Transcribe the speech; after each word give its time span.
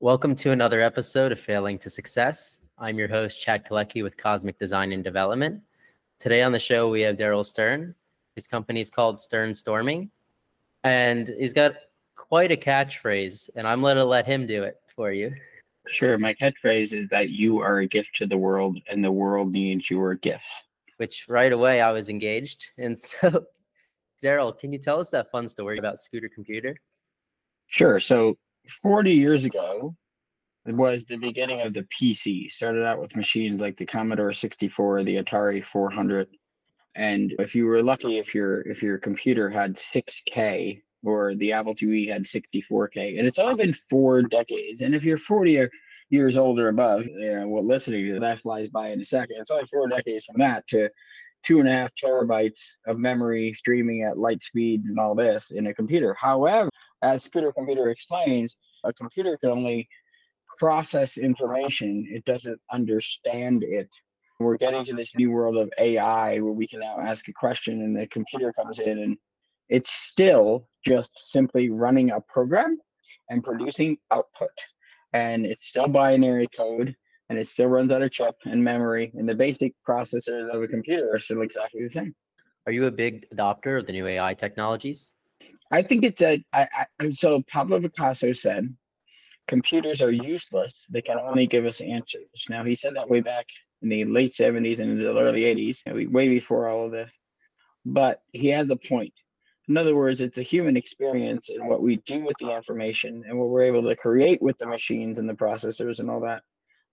Welcome 0.00 0.36
to 0.36 0.52
another 0.52 0.80
episode 0.80 1.32
of 1.32 1.40
Failing 1.40 1.76
to 1.80 1.90
Success. 1.90 2.60
I'm 2.78 2.98
your 2.98 3.08
host, 3.08 3.42
Chad 3.42 3.66
Kaleky 3.66 4.04
with 4.04 4.16
Cosmic 4.16 4.56
Design 4.56 4.92
and 4.92 5.02
Development. 5.02 5.60
Today 6.20 6.42
on 6.42 6.52
the 6.52 6.58
show, 6.60 6.88
we 6.88 7.00
have 7.00 7.18
Darrell 7.18 7.42
Stern. 7.42 7.96
His 8.36 8.46
company 8.46 8.78
is 8.78 8.90
called 8.90 9.20
Stern 9.20 9.52
Storming, 9.52 10.08
and 10.84 11.26
he's 11.36 11.52
got 11.52 11.72
quite 12.14 12.52
a 12.52 12.56
catchphrase, 12.56 13.50
and 13.56 13.66
I'm 13.66 13.80
going 13.80 13.96
to 13.96 14.04
let 14.04 14.24
him 14.24 14.46
do 14.46 14.62
it 14.62 14.76
for 14.94 15.10
you. 15.10 15.34
Sure. 15.88 16.16
My 16.16 16.32
catchphrase 16.32 16.92
is 16.92 17.08
that 17.08 17.30
you 17.30 17.58
are 17.58 17.78
a 17.78 17.86
gift 17.88 18.14
to 18.16 18.26
the 18.28 18.38
world, 18.38 18.78
and 18.88 19.02
the 19.04 19.10
world 19.10 19.52
needs 19.52 19.90
your 19.90 20.14
gifts. 20.14 20.62
Which 20.98 21.26
right 21.28 21.52
away 21.52 21.80
I 21.80 21.90
was 21.90 22.08
engaged. 22.08 22.70
And 22.78 22.96
so, 23.00 23.46
Darrell, 24.22 24.52
can 24.52 24.72
you 24.72 24.78
tell 24.78 25.00
us 25.00 25.10
that 25.10 25.32
fun 25.32 25.48
story 25.48 25.76
about 25.76 25.98
Scooter 25.98 26.28
Computer? 26.32 26.76
Sure. 27.66 27.98
So 27.98 28.38
40 28.82 29.12
years 29.12 29.44
ago, 29.44 29.94
it 30.66 30.74
was 30.74 31.04
the 31.04 31.16
beginning 31.16 31.62
of 31.62 31.72
the 31.72 31.84
PC. 31.84 32.50
Started 32.50 32.84
out 32.84 33.00
with 33.00 33.16
machines 33.16 33.60
like 33.60 33.76
the 33.76 33.86
Commodore 33.86 34.32
64, 34.32 35.04
the 35.04 35.22
Atari 35.22 35.64
400, 35.64 36.28
and 36.94 37.32
if 37.38 37.54
you 37.54 37.66
were 37.66 37.82
lucky, 37.82 38.18
if 38.18 38.34
your 38.34 38.62
if 38.62 38.82
your 38.82 38.98
computer 38.98 39.48
had 39.48 39.76
6K 39.76 40.82
or 41.04 41.36
the 41.36 41.52
Apple 41.52 41.74
IIe 41.74 42.08
had 42.08 42.24
64K, 42.24 43.18
and 43.18 43.26
it's 43.26 43.38
only 43.38 43.54
been 43.54 43.72
four 43.72 44.22
decades. 44.22 44.80
And 44.80 44.94
if 44.94 45.04
you're 45.04 45.16
40 45.16 45.68
years 46.10 46.36
old 46.36 46.58
or 46.58 46.68
above, 46.68 47.04
you 47.04 47.36
know, 47.36 47.48
what 47.48 47.64
listening 47.64 48.12
to 48.12 48.20
that 48.20 48.40
flies 48.40 48.68
by 48.68 48.88
in 48.88 49.00
a 49.00 49.04
second. 49.04 49.36
It's 49.38 49.50
only 49.50 49.66
four 49.66 49.88
decades 49.88 50.24
from 50.24 50.38
that 50.38 50.66
to 50.68 50.90
two 51.46 51.60
and 51.60 51.68
a 51.68 51.72
half 51.72 51.90
terabytes 51.94 52.60
of 52.86 52.98
memory 52.98 53.52
streaming 53.52 54.02
at 54.02 54.18
light 54.18 54.42
speed 54.42 54.82
and 54.84 54.98
all 54.98 55.14
this 55.14 55.50
in 55.50 55.66
a 55.68 55.74
computer. 55.74 56.14
However, 56.14 56.70
as 57.02 57.24
Scooter 57.24 57.52
Computer 57.52 57.90
explains, 57.90 58.56
a 58.84 58.92
computer 58.92 59.36
can 59.38 59.50
only 59.50 59.88
process 60.58 61.16
information, 61.16 62.06
it 62.10 62.24
doesn't 62.24 62.60
understand 62.72 63.62
it. 63.62 63.88
We're 64.40 64.56
getting 64.56 64.84
to 64.84 64.94
this 64.94 65.14
new 65.16 65.30
world 65.30 65.56
of 65.56 65.72
AI 65.78 66.38
where 66.38 66.52
we 66.52 66.66
can 66.66 66.80
now 66.80 66.98
ask 67.00 67.28
a 67.28 67.32
question 67.32 67.82
and 67.82 67.96
the 67.96 68.06
computer 68.06 68.52
comes 68.52 68.78
in 68.78 68.98
and 68.98 69.16
it's 69.68 69.90
still 69.90 70.68
just 70.84 71.10
simply 71.14 71.70
running 71.70 72.10
a 72.10 72.20
program 72.20 72.78
and 73.30 73.44
producing 73.44 73.98
output. 74.10 74.50
And 75.12 75.44
it's 75.44 75.66
still 75.66 75.88
binary 75.88 76.46
code 76.48 76.94
and 77.28 77.38
it 77.38 77.48
still 77.48 77.66
runs 77.66 77.92
out 77.92 78.02
of 78.02 78.10
chip 78.10 78.36
and 78.44 78.62
memory. 78.62 79.12
And 79.14 79.28
the 79.28 79.34
basic 79.34 79.74
processors 79.86 80.48
of 80.50 80.62
a 80.62 80.68
computer 80.68 81.14
are 81.14 81.18
still 81.18 81.42
exactly 81.42 81.82
the 81.82 81.90
same. 81.90 82.14
Are 82.66 82.72
you 82.72 82.86
a 82.86 82.90
big 82.90 83.26
adopter 83.30 83.78
of 83.78 83.86
the 83.86 83.92
new 83.92 84.06
AI 84.06 84.34
technologies? 84.34 85.12
I 85.70 85.82
think 85.82 86.04
it's 86.04 86.22
a. 86.22 86.42
I, 86.52 86.86
I, 87.00 87.08
so 87.10 87.42
Pablo 87.50 87.80
Picasso 87.80 88.32
said, 88.32 88.74
computers 89.46 90.00
are 90.00 90.10
useless. 90.10 90.86
They 90.90 91.02
can 91.02 91.18
only 91.18 91.46
give 91.46 91.66
us 91.66 91.80
answers. 91.80 92.46
Now 92.48 92.64
he 92.64 92.74
said 92.74 92.96
that 92.96 93.08
way 93.08 93.20
back 93.20 93.46
in 93.82 93.88
the 93.88 94.04
late 94.04 94.32
70s 94.32 94.80
and 94.80 95.00
the 95.00 95.18
early 95.18 95.42
80s, 95.42 96.10
way 96.10 96.28
before 96.28 96.68
all 96.68 96.86
of 96.86 96.92
this. 96.92 97.16
But 97.84 98.22
he 98.32 98.48
has 98.48 98.70
a 98.70 98.76
point. 98.76 99.12
In 99.68 99.76
other 99.76 99.94
words, 99.94 100.20
it's 100.20 100.38
a 100.38 100.42
human 100.42 100.76
experience 100.76 101.50
and 101.50 101.68
what 101.68 101.82
we 101.82 101.96
do 102.06 102.24
with 102.24 102.36
the 102.40 102.50
information 102.50 103.22
and 103.28 103.38
what 103.38 103.48
we're 103.50 103.62
able 103.62 103.82
to 103.82 103.94
create 103.94 104.40
with 104.40 104.56
the 104.58 104.66
machines 104.66 105.18
and 105.18 105.28
the 105.28 105.34
processors 105.34 105.98
and 105.98 106.10
all 106.10 106.20
that 106.20 106.42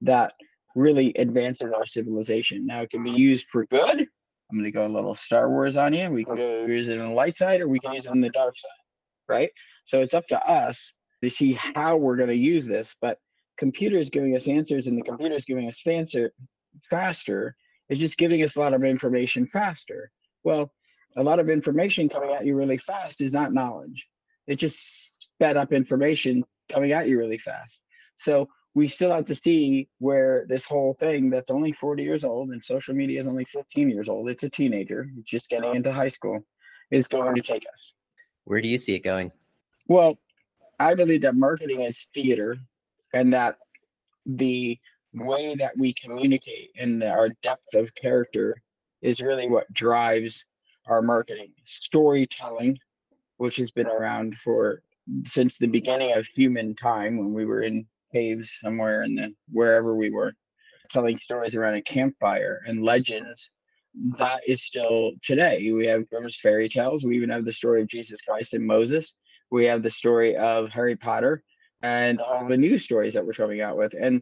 that 0.02 0.34
really 0.76 1.14
advances 1.18 1.72
our 1.74 1.86
civilization. 1.86 2.66
Now 2.66 2.82
it 2.82 2.90
can 2.90 3.04
be 3.04 3.12
used 3.12 3.48
for 3.52 3.66
good 3.66 4.08
I'm 4.50 4.58
going 4.58 4.66
to 4.66 4.72
go 4.72 4.86
a 4.86 4.88
little 4.88 5.16
Star 5.16 5.50
Wars 5.50 5.76
on 5.76 5.94
you. 5.94 6.10
We 6.10 6.24
can 6.24 6.36
go 6.36 6.66
use 6.66 6.88
it 6.88 7.00
on 7.00 7.10
the 7.10 7.14
light 7.16 7.38
side 7.38 7.62
or 7.62 7.68
we 7.68 7.80
can 7.80 7.94
use 7.94 8.06
it 8.06 8.12
on 8.12 8.22
the 8.22 8.30
dark 8.30 8.58
side, 8.58 8.70
right? 9.28 9.50
So 9.86 10.02
it's 10.02 10.14
up 10.14 10.28
to 10.28 10.50
us 10.50 10.94
to 11.24 11.30
see 11.30 11.54
how 11.54 11.98
we're 11.98 12.16
going 12.16 12.30
to 12.30 12.36
use 12.36 12.68
this. 12.68 12.96
But 13.02 13.18
computers 13.58 14.10
giving 14.10 14.36
us 14.36 14.48
answers 14.48 14.88
and 14.88 14.98
the 14.98 15.02
computers 15.02 15.46
giving 15.46 15.68
us 15.68 15.82
faster, 15.82 16.32
faster 16.84 17.56
is 17.90 18.00
just 18.00 18.18
giving 18.18 18.44
us 18.44 18.56
a 18.56 18.60
lot 18.60 18.74
of 18.74 18.84
information 18.84 19.48
faster. 19.48 20.12
Well, 20.44 20.72
a 21.18 21.24
lot 21.24 21.40
of 21.40 21.50
information 21.50 22.10
coming 22.10 22.32
at 22.32 22.46
you 22.46 22.56
really 22.56 22.78
fast 22.78 23.22
is 23.22 23.34
not 23.34 23.54
knowledge. 23.54 24.08
It 24.48 24.58
just 24.58 25.22
sped 25.22 25.58
up 25.58 25.74
information 25.74 26.44
coming 26.72 26.92
at 26.92 27.08
you 27.08 27.18
really 27.18 27.40
fast. 27.40 27.80
So 28.18 28.48
we 28.76 28.90
still 28.90 29.12
have 29.12 29.26
to 29.26 29.34
see 29.34 29.88
where 30.00 30.46
this 30.48 30.66
whole 30.66 30.94
thing 30.94 31.30
that's 31.30 31.50
only 31.50 31.72
40 31.72 32.04
years 32.04 32.26
old 32.26 32.50
and 32.50 32.64
social 32.64 32.94
media 32.94 33.20
is 33.20 33.28
only 33.28 33.46
15 33.46 33.90
years 33.90 34.10
old, 34.10 34.30
it's 34.30 34.44
a 34.44 34.50
teenager, 34.50 35.10
it's 35.18 35.32
just 35.32 35.50
getting 35.50 35.74
into 35.74 35.92
high 35.92 36.10
school, 36.10 36.46
is 36.92 37.08
going 37.08 37.34
to 37.34 37.42
take 37.42 37.66
us. 37.74 37.94
Where 38.44 38.62
do 38.62 38.68
you 38.68 38.78
see 38.78 38.94
it 38.94 39.00
going? 39.00 39.32
Well, 39.88 40.20
I 40.78 40.94
believe 40.94 41.22
that 41.22 41.36
marketing 41.36 41.82
is 41.82 42.06
theater 42.14 42.58
and 43.14 43.32
that 43.32 43.58
the 44.26 44.78
way 45.14 45.56
that 45.56 45.78
we 45.78 45.94
communicate 45.94 46.72
and 46.78 47.02
our 47.02 47.30
depth 47.42 47.74
of 47.74 47.96
character 47.96 48.62
is 49.02 49.22
really 49.22 49.48
what 49.48 49.72
drives 49.72 50.44
our 50.88 51.02
marketing. 51.02 51.54
Storytelling, 51.64 52.78
which 53.38 53.56
has 53.56 53.72
been 53.72 53.88
around 53.88 54.36
for 54.44 54.82
since 55.24 55.58
the 55.58 55.68
beginning 55.68 56.12
of 56.14 56.26
human 56.26 56.76
time 56.76 57.18
when 57.18 57.34
we 57.34 57.46
were 57.46 57.62
in 57.62 57.86
caves 58.16 58.58
somewhere 58.62 59.04
in 59.04 59.16
the 59.16 59.34
wherever 59.52 59.96
we 59.96 60.10
were, 60.10 60.34
telling 60.90 61.18
stories 61.18 61.56
around 61.56 61.76
a 61.76 61.82
campfire 61.82 62.62
and 62.66 62.84
legends. 62.84 63.50
That 64.18 64.42
is 64.48 64.64
still 64.64 65.12
today. 65.24 65.72
We 65.72 65.86
have 65.88 66.10
Grimm's 66.10 66.38
fairy 66.38 66.70
tales. 66.70 67.04
We 67.04 67.16
even 67.16 67.30
have 67.30 67.46
the 67.46 67.52
story 67.52 67.82
of 67.82 67.88
Jesus 67.88 68.22
Christ 68.22 68.54
and 68.54 68.66
Moses. 68.66 69.14
We 69.52 69.66
have 69.66 69.84
the 69.84 69.90
story 69.90 70.36
of 70.36 70.70
Harry 70.70 70.96
Potter 70.96 71.44
and 71.82 72.20
all 72.20 72.48
the 72.48 72.58
new 72.58 72.78
stories 72.78 73.14
that 73.14 73.26
we're 73.26 73.34
coming 73.34 73.62
out 73.62 73.78
with. 73.78 73.94
And 73.94 74.22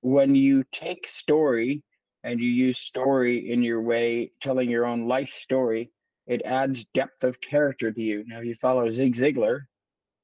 when 0.00 0.34
you 0.34 0.64
take 0.72 1.06
story 1.08 1.82
and 2.24 2.40
you 2.40 2.48
use 2.48 2.78
story 2.78 3.50
in 3.52 3.62
your 3.62 3.82
way, 3.82 4.30
telling 4.40 4.70
your 4.70 4.86
own 4.86 5.06
life 5.06 5.30
story, 5.30 5.90
it 6.26 6.42
adds 6.44 6.84
depth 6.94 7.24
of 7.24 7.40
character 7.40 7.90
to 7.92 8.02
you. 8.02 8.24
Now, 8.26 8.38
if 8.38 8.46
you 8.46 8.54
follow 8.54 8.88
Zig 8.88 9.14
Ziglar, 9.14 9.62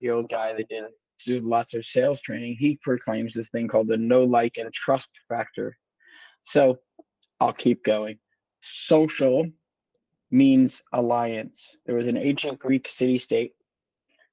the 0.01 0.11
old 0.11 0.29
guy 0.29 0.55
that 0.55 0.69
did 0.69 0.85
do 1.25 1.41
lots 1.41 1.75
of 1.75 1.85
sales 1.85 2.21
training, 2.21 2.57
he 2.59 2.79
proclaims 2.83 3.35
this 3.35 3.49
thing 3.51 3.69
called 3.69 3.89
the 3.89 3.97
know 3.97 4.25
like, 4.25 4.57
and 4.57 4.73
trust 4.73 5.11
factor. 5.29 5.77
So 6.43 6.79
I'll 7.41 7.53
keep 7.53 7.85
going. 7.85 8.19
Social 8.63 9.47
means 10.31 10.83
alliance. 10.93 11.77
There 11.87 11.95
was 11.95 12.07
an 12.07 12.19
ancient 12.19 12.59
Greek 12.59 12.89
city 12.89 13.19
state 13.19 13.53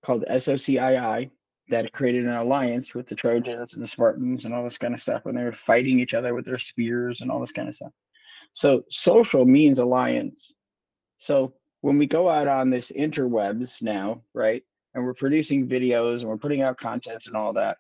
called 0.04 0.26
Socii 0.30 1.30
that 1.70 1.94
created 1.94 2.26
an 2.26 2.36
alliance 2.36 2.94
with 2.94 3.08
the 3.08 3.16
Trojans 3.16 3.74
and 3.74 3.82
the 3.82 3.88
Spartans 3.88 4.46
and 4.46 4.54
all 4.54 4.64
this 4.64 4.78
kind 4.78 4.94
of 4.94 5.02
stuff 5.02 5.26
when 5.26 5.36
they 5.36 5.44
were 5.44 5.52
fighting 5.52 6.00
each 6.00 6.14
other 6.14 6.36
with 6.36 6.46
their 6.46 6.60
spears 6.60 7.22
and 7.22 7.32
all 7.32 7.40
this 7.40 7.52
kind 7.52 7.68
of 7.68 7.76
stuff. 7.76 7.92
So 8.54 8.84
social 8.90 9.46
means 9.46 9.80
alliance. 9.80 10.54
So 11.18 11.54
when 11.82 11.98
we 11.98 12.06
go 12.06 12.30
out 12.30 12.48
on 12.48 12.70
this 12.70 12.92
interwebs 12.92 13.82
now, 13.82 14.22
right? 14.34 14.64
And 14.96 15.04
we're 15.04 15.14
producing 15.14 15.68
videos 15.68 16.22
and 16.22 16.30
we're 16.30 16.38
putting 16.38 16.62
out 16.62 16.78
content 16.78 17.28
and 17.28 17.36
all 17.36 17.54
that, 17.54 17.78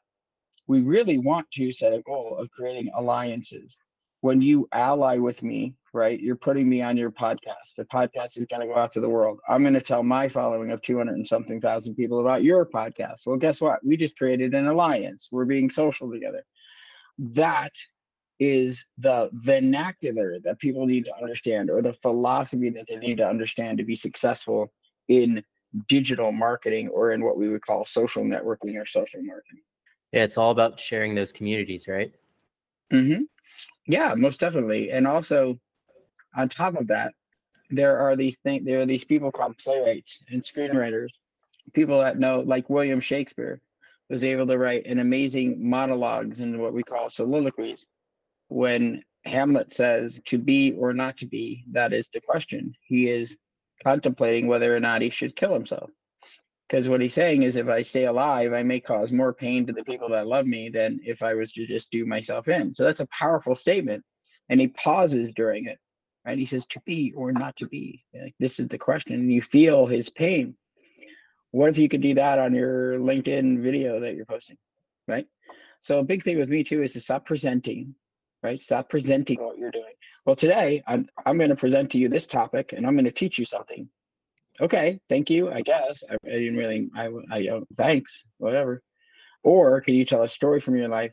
we 0.67 0.81
really 0.81 1.17
want 1.17 1.49
to 1.51 1.71
set 1.71 1.93
a 1.93 2.01
goal 2.01 2.37
of 2.37 2.51
creating 2.51 2.91
alliances. 2.93 3.77
When 4.19 4.41
you 4.41 4.67
ally 4.73 5.17
with 5.17 5.41
me, 5.41 5.75
right, 5.93 6.19
you're 6.19 6.35
putting 6.35 6.67
me 6.67 6.81
on 6.81 6.97
your 6.97 7.11
podcast. 7.11 7.75
The 7.77 7.85
podcast 7.85 8.37
is 8.37 8.45
going 8.45 8.61
to 8.61 8.67
go 8.67 8.75
out 8.75 8.91
to 8.93 8.99
the 8.99 9.09
world. 9.09 9.39
I'm 9.47 9.61
going 9.61 9.75
to 9.75 9.81
tell 9.81 10.03
my 10.03 10.27
following 10.27 10.71
of 10.71 10.81
200 10.81 11.13
and 11.13 11.25
something 11.25 11.61
thousand 11.61 11.95
people 11.95 12.19
about 12.19 12.43
your 12.43 12.65
podcast. 12.65 13.25
Well, 13.25 13.37
guess 13.37 13.61
what? 13.61 13.85
We 13.85 13.95
just 13.95 14.17
created 14.17 14.53
an 14.53 14.67
alliance. 14.67 15.29
We're 15.31 15.45
being 15.45 15.69
social 15.69 16.11
together. 16.11 16.43
That 17.17 17.71
is 18.39 18.83
the 18.97 19.29
vernacular 19.31 20.39
that 20.43 20.59
people 20.59 20.85
need 20.85 21.05
to 21.05 21.15
understand 21.15 21.69
or 21.69 21.81
the 21.81 21.93
philosophy 21.93 22.69
that 22.71 22.87
they 22.87 22.97
need 22.97 23.17
to 23.17 23.27
understand 23.27 23.77
to 23.77 23.85
be 23.85 23.95
successful 23.95 24.73
in 25.07 25.41
digital 25.87 26.31
marketing 26.31 26.89
or 26.89 27.11
in 27.11 27.23
what 27.23 27.37
we 27.37 27.49
would 27.49 27.65
call 27.65 27.85
social 27.85 28.23
networking 28.23 28.79
or 28.79 28.85
social 28.85 29.21
marketing. 29.21 29.61
Yeah, 30.11 30.23
it's 30.23 30.37
all 30.37 30.51
about 30.51 30.79
sharing 30.79 31.15
those 31.15 31.33
communities, 31.33 31.87
right? 31.87 32.13
Mm-hmm. 32.93 33.23
Yeah, 33.87 34.13
most 34.15 34.39
definitely. 34.39 34.91
And 34.91 35.05
also, 35.07 35.59
on 36.35 36.49
top 36.49 36.75
of 36.75 36.87
that, 36.87 37.13
there 37.69 37.97
are 37.97 38.15
these 38.15 38.37
things. 38.43 38.65
There 38.65 38.81
are 38.81 38.85
these 38.85 39.03
people 39.03 39.31
called 39.31 39.57
playwrights 39.57 40.19
and 40.29 40.41
screenwriters, 40.41 41.09
people 41.73 41.99
that 41.99 42.19
know, 42.19 42.41
like 42.41 42.69
William 42.69 42.99
Shakespeare, 42.99 43.59
was 44.09 44.23
able 44.23 44.45
to 44.47 44.57
write 44.57 44.85
an 44.85 44.99
amazing 44.99 45.67
monologues 45.67 46.39
and 46.39 46.59
what 46.59 46.73
we 46.73 46.83
call 46.83 47.09
soliloquies. 47.09 47.85
When 48.49 49.03
Hamlet 49.25 49.73
says, 49.73 50.19
"To 50.25 50.37
be 50.37 50.73
or 50.73 50.93
not 50.93 51.17
to 51.17 51.25
be," 51.25 51.65
that 51.71 51.91
is 51.91 52.07
the 52.07 52.21
question. 52.21 52.75
He 52.81 53.09
is 53.09 53.35
contemplating 53.83 54.47
whether 54.47 54.75
or 54.75 54.79
not 54.79 55.01
he 55.01 55.09
should 55.09 55.35
kill 55.35 55.53
himself. 55.53 55.89
Because 56.67 56.87
what 56.87 57.01
he's 57.01 57.13
saying 57.13 57.43
is, 57.43 57.55
if 57.55 57.67
I 57.67 57.81
stay 57.81 58.05
alive, 58.05 58.51
I 58.53 58.63
may 58.63 58.79
cause 58.79 59.11
more 59.11 59.33
pain 59.33 59.67
to 59.67 59.73
the 59.73 59.83
people 59.83 60.09
that 60.09 60.27
love 60.27 60.47
me 60.47 60.69
than 60.69 60.99
if 61.03 61.21
I 61.21 61.35
was 61.35 61.51
to 61.53 61.67
just 61.67 61.91
do 61.91 62.05
myself 62.05 62.47
in. 62.47 62.73
So 62.73 62.83
that's 62.83 63.01
a 63.01 63.07
powerful 63.07 63.53
statement. 63.53 64.03
And 64.49 64.59
he 64.59 64.69
pauses 64.69 65.31
during 65.35 65.65
it, 65.65 65.77
right? 66.25 66.37
He 66.37 66.45
says, 66.45 66.65
to 66.67 66.79
be 66.85 67.13
or 67.15 67.31
not 67.31 67.55
to 67.57 67.67
be. 67.67 68.03
Like, 68.19 68.33
this 68.39 68.59
is 68.59 68.67
the 68.67 68.79
question. 68.79 69.13
And 69.13 69.31
you 69.31 69.43
feel 69.43 69.85
his 69.85 70.09
pain. 70.09 70.55
What 71.51 71.69
if 71.69 71.77
you 71.77 71.87
could 71.87 72.01
do 72.01 72.15
that 72.15 72.39
on 72.39 72.53
your 72.53 72.97
LinkedIn 72.97 73.61
video 73.61 73.99
that 73.99 74.15
you're 74.15 74.25
posting, 74.25 74.57
right? 75.07 75.27
So 75.81 75.99
a 75.99 76.03
big 76.03 76.23
thing 76.23 76.37
with 76.37 76.49
me 76.49 76.63
too 76.63 76.81
is 76.81 76.93
to 76.93 76.99
stop 76.99 77.25
presenting, 77.25 77.93
right? 78.41 78.59
Stop 78.59 78.89
presenting 78.89 79.39
what 79.39 79.57
you're 79.57 79.71
doing. 79.71 79.93
Well, 80.25 80.35
today 80.35 80.81
I'm 80.87 81.05
I'm 81.27 81.37
going 81.37 81.51
to 81.51 81.55
present 81.55 81.91
to 81.91 81.99
you 81.99 82.09
this 82.09 82.25
topic, 82.25 82.73
and 82.73 82.85
I'm 82.85 82.95
going 82.95 83.05
to 83.05 83.11
teach 83.11 83.37
you 83.37 83.45
something. 83.45 83.87
Okay, 84.59 84.99
thank 85.07 85.29
you. 85.29 85.51
I 85.51 85.61
guess 85.61 86.03
I, 86.09 86.15
I 86.25 86.39
didn't 86.39 86.57
really. 86.57 86.89
I 86.95 87.09
I 87.29 87.43
don't. 87.43 87.67
Thanks. 87.77 88.23
Whatever. 88.39 88.81
Or 89.43 89.79
can 89.81 89.93
you 89.93 90.03
tell 90.03 90.23
a 90.23 90.27
story 90.27 90.59
from 90.59 90.75
your 90.75 90.87
life 90.87 91.11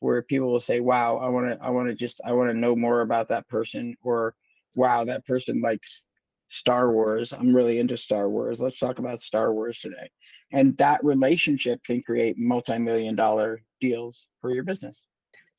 where 0.00 0.22
people 0.22 0.50
will 0.50 0.60
say, 0.60 0.80
"Wow, 0.80 1.18
I 1.18 1.28
want 1.28 1.48
to. 1.48 1.62
I 1.62 1.68
want 1.68 1.88
to 1.88 1.94
just. 1.94 2.22
I 2.24 2.32
want 2.32 2.50
to 2.50 2.58
know 2.58 2.74
more 2.74 3.02
about 3.02 3.28
that 3.28 3.46
person," 3.48 3.94
or 4.02 4.34
"Wow, 4.74 5.04
that 5.04 5.26
person 5.26 5.60
likes 5.60 6.04
Star 6.48 6.92
Wars. 6.92 7.34
I'm 7.34 7.54
really 7.54 7.78
into 7.78 7.98
Star 7.98 8.30
Wars. 8.30 8.58
Let's 8.58 8.78
talk 8.78 8.98
about 8.98 9.20
Star 9.20 9.52
Wars 9.52 9.78
today." 9.78 10.08
And 10.52 10.74
that 10.78 11.04
relationship 11.04 11.84
can 11.84 12.00
create 12.00 12.38
multi-million 12.38 13.16
dollar 13.16 13.60
deals 13.82 14.28
for 14.40 14.50
your 14.50 14.64
business. 14.64 15.04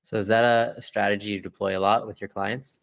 So 0.02 0.18
is 0.18 0.26
that 0.28 0.76
a 0.76 0.82
strategy 0.82 1.34
you 1.34 1.42
deploy 1.42 1.78
a 1.78 1.82
lot 1.82 2.08
with 2.08 2.20
your 2.20 2.30
clients? 2.30 2.80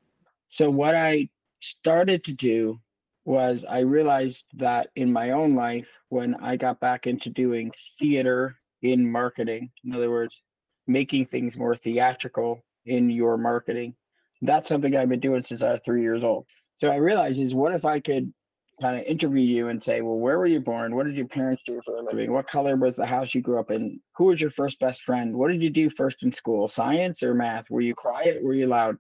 So 0.55 0.71
what 0.71 0.95
I 0.95 1.29
started 1.59 2.23
to 2.25 2.33
do 2.33 2.79
was 3.25 3.65
I 3.69 3.81
realized 3.81 4.45
that 4.53 4.91
in 4.95 5.13
my 5.13 5.31
own 5.31 5.57
life, 5.57 5.89
when 6.11 6.37
I 6.37 6.57
got 6.57 6.79
back 6.79 7.09
into 7.09 7.29
doing 7.29 7.73
theater 7.99 8.55
in 8.81 9.11
marketing, 9.11 9.73
in 9.85 9.93
other 9.97 10.13
words, 10.13 10.41
making 10.87 11.27
things 11.27 11.57
more 11.57 11.75
theatrical 11.75 12.63
in 12.87 13.11
your 13.11 13.37
marketing, 13.37 13.97
that's 14.43 14.69
something 14.69 14.97
I've 14.97 15.09
been 15.09 15.19
doing 15.19 15.43
since 15.43 15.61
I 15.61 15.73
was 15.73 15.81
three 15.85 16.03
years 16.03 16.23
old. 16.23 16.47
So 16.77 16.89
I 16.89 16.99
realized 16.99 17.41
is 17.41 17.53
what 17.53 17.75
if 17.75 17.85
I 17.85 17.99
could 17.99 18.33
kind 18.81 18.97
of 18.97 19.03
interview 19.07 19.43
you 19.43 19.71
and 19.71 19.83
say, 19.83 20.03
well, 20.03 20.21
where 20.21 20.39
were 20.39 20.47
you 20.47 20.61
born? 20.61 20.95
What 20.95 21.07
did 21.07 21.17
your 21.17 21.27
parents 21.27 21.65
do 21.67 21.81
for 21.85 21.97
a 21.97 22.03
living? 22.03 22.31
What 22.31 22.47
color 22.47 22.77
was 22.77 22.95
the 22.95 23.07
house 23.07 23.35
you 23.35 23.43
grew 23.43 23.59
up 23.59 23.73
in? 23.73 23.99
Who 24.19 24.27
was 24.27 24.41
your 24.41 24.51
first 24.51 24.79
best 24.79 25.03
friend? 25.03 25.35
What 25.35 25.51
did 25.51 25.65
you 25.65 25.71
do 25.71 25.91
first 25.91 26.23
in 26.23 26.33
school? 26.33 26.69
Science 26.69 27.25
or 27.25 27.35
math? 27.35 27.69
Were 27.71 27.81
you 27.81 27.97
quiet? 27.97 28.41
Were 28.41 28.55
you 28.55 28.69
loud? 28.69 28.99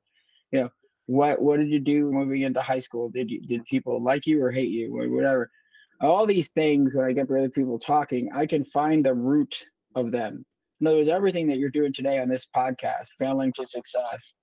You 0.50 0.62
know, 0.62 0.70
what 1.06 1.40
what 1.40 1.58
did 1.58 1.68
you 1.68 1.80
do 1.80 2.10
moving 2.10 2.42
into 2.42 2.60
high 2.60 2.78
school? 2.78 3.08
Did 3.10 3.30
you 3.30 3.40
did 3.40 3.64
people 3.64 4.02
like 4.02 4.26
you 4.26 4.42
or 4.42 4.50
hate 4.50 4.70
you 4.70 4.96
or 4.96 5.08
whatever? 5.08 5.50
All 6.00 6.26
these 6.26 6.48
things 6.48 6.94
when 6.94 7.06
I 7.06 7.12
get 7.12 7.30
other 7.30 7.48
people 7.48 7.78
talking, 7.78 8.30
I 8.34 8.46
can 8.46 8.64
find 8.64 9.04
the 9.04 9.14
root 9.14 9.64
of 9.94 10.10
them. 10.10 10.44
In 10.80 10.86
other 10.86 10.96
words, 10.96 11.08
everything 11.08 11.46
that 11.48 11.58
you're 11.58 11.70
doing 11.70 11.92
today 11.92 12.18
on 12.18 12.28
this 12.28 12.46
podcast, 12.54 13.06
failing 13.18 13.52
to 13.54 13.64
success, 13.64 14.34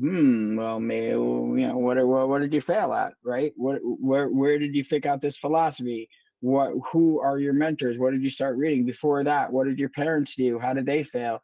hmm, 0.00 0.56
well, 0.56 0.80
maybe, 0.80 1.10
you 1.10 1.66
know, 1.68 1.76
what, 1.76 2.04
what, 2.06 2.28
what 2.28 2.40
did 2.40 2.54
you 2.54 2.60
fail 2.60 2.92
at, 2.94 3.12
right? 3.22 3.52
What, 3.56 3.78
where, 3.82 4.28
where 4.28 4.58
did 4.58 4.74
you 4.74 4.84
pick 4.84 5.04
out 5.04 5.20
this 5.20 5.36
philosophy? 5.36 6.08
What, 6.40 6.72
who 6.90 7.20
are 7.20 7.38
your 7.38 7.52
mentors? 7.52 7.98
What 7.98 8.12
did 8.12 8.22
you 8.22 8.30
start 8.30 8.56
reading 8.56 8.86
before 8.86 9.22
that? 9.24 9.52
What 9.52 9.66
did 9.66 9.78
your 9.78 9.90
parents 9.90 10.34
do? 10.34 10.58
How 10.58 10.72
did 10.72 10.86
they 10.86 11.02
fail? 11.02 11.42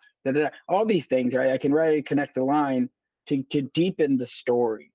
All 0.69 0.87
these 0.87 1.07
things, 1.07 1.35
right? 1.35 1.53
I 1.53 1.59
can 1.59 1.73
really 1.73 2.03
connect 2.03 2.35
the 2.35 2.43
line 2.43 2.89
to, 3.27 3.43
to 3.45 3.63
deepen 3.63 4.17
the 4.17 4.27
story. 4.27 4.93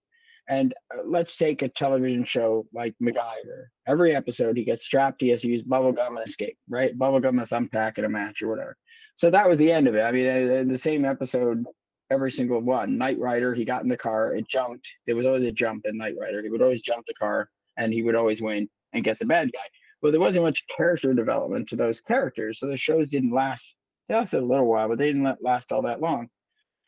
And 0.49 0.73
uh, 0.93 1.03
let's 1.05 1.35
take 1.35 1.61
a 1.61 1.69
television 1.69 2.25
show 2.25 2.65
like 2.73 2.95
MacGyver. 3.01 3.67
Every 3.87 4.15
episode, 4.15 4.57
he 4.57 4.65
gets 4.65 4.83
strapped. 4.83 5.21
He 5.21 5.29
has 5.29 5.41
to 5.41 5.47
use 5.47 5.61
bubble 5.61 5.91
gum 5.91 6.17
and 6.17 6.27
escape, 6.27 6.57
right? 6.69 6.97
Bubble 6.97 7.19
gum, 7.19 7.39
a 7.39 7.43
thumbtack, 7.43 7.97
and 7.97 8.05
a 8.05 8.09
match 8.09 8.41
or 8.41 8.49
whatever. 8.49 8.75
So 9.15 9.29
that 9.29 9.47
was 9.47 9.59
the 9.59 9.71
end 9.71 9.87
of 9.87 9.95
it. 9.95 10.01
I 10.01 10.11
mean, 10.11 10.27
uh, 10.27 10.63
the 10.67 10.77
same 10.77 11.05
episode 11.05 11.63
every 12.11 12.29
single 12.29 12.59
one. 12.59 12.97
Knight 12.97 13.17
Rider, 13.17 13.53
he 13.53 13.63
got 13.63 13.83
in 13.83 13.89
the 13.89 13.97
car, 13.97 14.35
it 14.35 14.47
jumped. 14.47 14.87
There 15.05 15.15
was 15.15 15.25
always 15.25 15.45
a 15.45 15.51
jump 15.51 15.85
in 15.85 15.97
Knight 15.97 16.15
Rider. 16.19 16.41
He 16.41 16.49
would 16.49 16.61
always 16.61 16.81
jump 16.81 17.05
the 17.05 17.13
car 17.13 17.49
and 17.77 17.93
he 17.93 18.03
would 18.03 18.15
always 18.15 18.41
win 18.41 18.69
and 18.93 19.03
get 19.03 19.17
the 19.17 19.25
bad 19.25 19.51
guy. 19.53 19.59
Well, 20.01 20.11
there 20.11 20.19
wasn't 20.19 20.43
much 20.43 20.63
character 20.75 21.13
development 21.13 21.69
to 21.69 21.75
those 21.75 22.01
characters. 22.01 22.59
So 22.59 22.67
the 22.67 22.75
shows 22.75 23.09
didn't 23.09 23.33
last. 23.33 23.75
They 24.07 24.15
lasted 24.15 24.41
a 24.41 24.45
little 24.45 24.65
while, 24.65 24.89
but 24.89 24.97
they 24.97 25.05
didn't 25.05 25.41
last 25.41 25.71
all 25.71 25.83
that 25.83 26.01
long. 26.01 26.27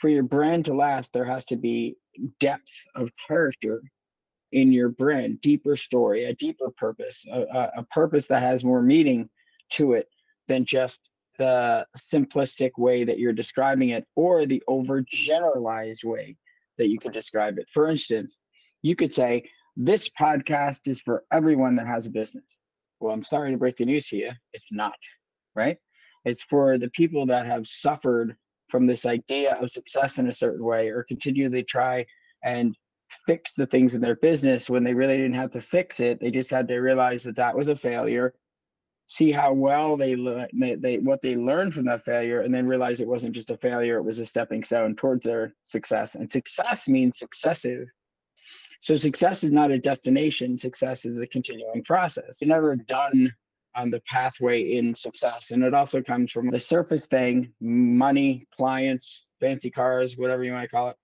For 0.04 0.10
your 0.10 0.24
brand 0.24 0.66
to 0.66 0.74
last, 0.74 1.14
there 1.14 1.24
has 1.24 1.46
to 1.46 1.56
be 1.56 1.96
depth 2.42 2.74
of 2.94 3.10
character 3.26 3.82
in 4.52 4.74
your 4.74 4.90
brand, 4.90 5.40
deeper 5.40 5.78
story, 5.78 6.26
a 6.26 6.36
deeper 6.36 6.72
purpose, 6.76 7.24
a, 7.32 7.70
a, 7.78 7.84
purpose 7.84 8.28
that 8.28 8.44
has 8.44 8.66
more 8.66 8.82
meaning 8.82 9.30
to 9.70 9.94
it 9.94 10.10
than 10.50 10.66
just 10.66 11.00
the 11.40 11.88
simplistic 11.98 12.72
way 12.78 13.06
that 13.06 13.18
you're 13.18 13.32
describing 13.32 13.92
it 13.92 14.06
or 14.18 14.46
the 14.46 14.62
overgeneralized 14.70 16.04
way 16.04 16.36
that 16.78 16.90
you 16.90 17.00
could 17.00 17.14
describe 17.14 17.58
it. 17.58 17.70
For 17.70 17.88
instance, 17.88 18.36
you 18.82 18.98
could 18.98 19.14
say, 19.14 19.50
This 19.78 20.10
podcast 20.20 20.82
is 20.86 21.00
for 21.00 21.24
everyone 21.32 21.78
that 21.78 21.88
has 21.88 22.08
a 22.08 22.10
business. 22.10 22.58
Well, 23.00 23.14
I'm 23.14 23.24
sorry 23.24 23.52
to 23.52 23.58
break 23.58 23.78
the 23.78 23.86
news 23.86 24.10
to 24.10 24.18
you. 24.18 24.32
It's 24.52 24.68
not, 24.70 24.98
right? 25.56 25.78
It's 26.26 26.44
for 26.44 26.78
the 26.78 26.90
people 26.90 27.26
that 27.28 27.46
have 27.46 27.66
suffered 27.66 28.36
from 28.74 28.88
this 28.88 29.06
idea 29.06 29.54
of 29.62 29.70
success 29.70 30.18
in 30.18 30.28
a 30.30 30.32
certain 30.32 30.66
way 30.66 30.90
or 30.90 31.04
continually 31.04 31.64
try 31.64 32.04
and 32.44 32.76
fix 33.28 33.54
the 33.54 33.68
things 33.68 33.94
in 33.94 34.02
their 34.02 34.16
business 34.16 34.68
when 34.68 34.84
they 34.84 34.96
really 34.96 35.16
didn't 35.16 35.36
have 35.36 35.52
to 35.52 35.62
fix 35.62 36.00
it. 36.00 36.20
They 36.20 36.32
just 36.32 36.50
had 36.50 36.68
to 36.70 36.80
realize 36.80 37.22
that 37.22 37.36
that 37.36 37.56
was 37.56 37.68
a 37.68 37.76
failure 37.76 38.34
see 39.06 39.32
how 39.32 39.54
well 39.54 39.96
they, 39.98 40.16
they 40.80 40.98
what 40.98 41.22
they 41.22 41.36
learned 41.36 41.74
from 41.74 41.86
that 41.86 42.04
failure 42.04 42.42
and 42.42 42.54
then 42.54 42.66
realize 42.66 43.00
it 43.00 43.08
wasn't 43.08 43.36
just 43.36 43.52
a 43.52 43.58
failure 43.58 43.98
it 43.98 44.04
was 44.04 44.18
a 44.18 44.26
stepping 44.26 44.64
stone 44.64 44.96
towards 44.96 45.26
their 45.26 45.54
success. 45.64 46.16
And 46.16 46.32
success 46.32 46.88
means 46.88 47.20
successive. 47.20 47.88
So 48.80 48.96
success 48.96 49.44
is 49.44 49.52
not 49.52 49.72
a 49.72 49.78
destination 49.78 50.58
success 50.58 51.06
is 51.06 51.20
a 51.20 51.28
continuing 51.28 51.84
process. 51.84 52.40
You're 52.42 52.50
never 52.50 52.76
done 52.76 53.34
on 53.76 53.90
the 53.90 54.02
pathway 54.02 54.76
in 54.76 54.94
success 54.94 55.52
and 55.52 55.64
it 55.64 55.74
also 55.74 56.02
comes 56.02 56.32
from 56.32 56.50
the 56.50 56.60
surface 56.60 57.08
thing 57.08 57.52
money 57.60 58.46
clients 58.56 59.26
fancy 59.40 59.70
cars 59.70 60.16
whatever 60.18 60.44
you 60.44 60.52
want 60.52 60.64
to 60.64 60.70
call 60.70 60.90
it 60.90 60.96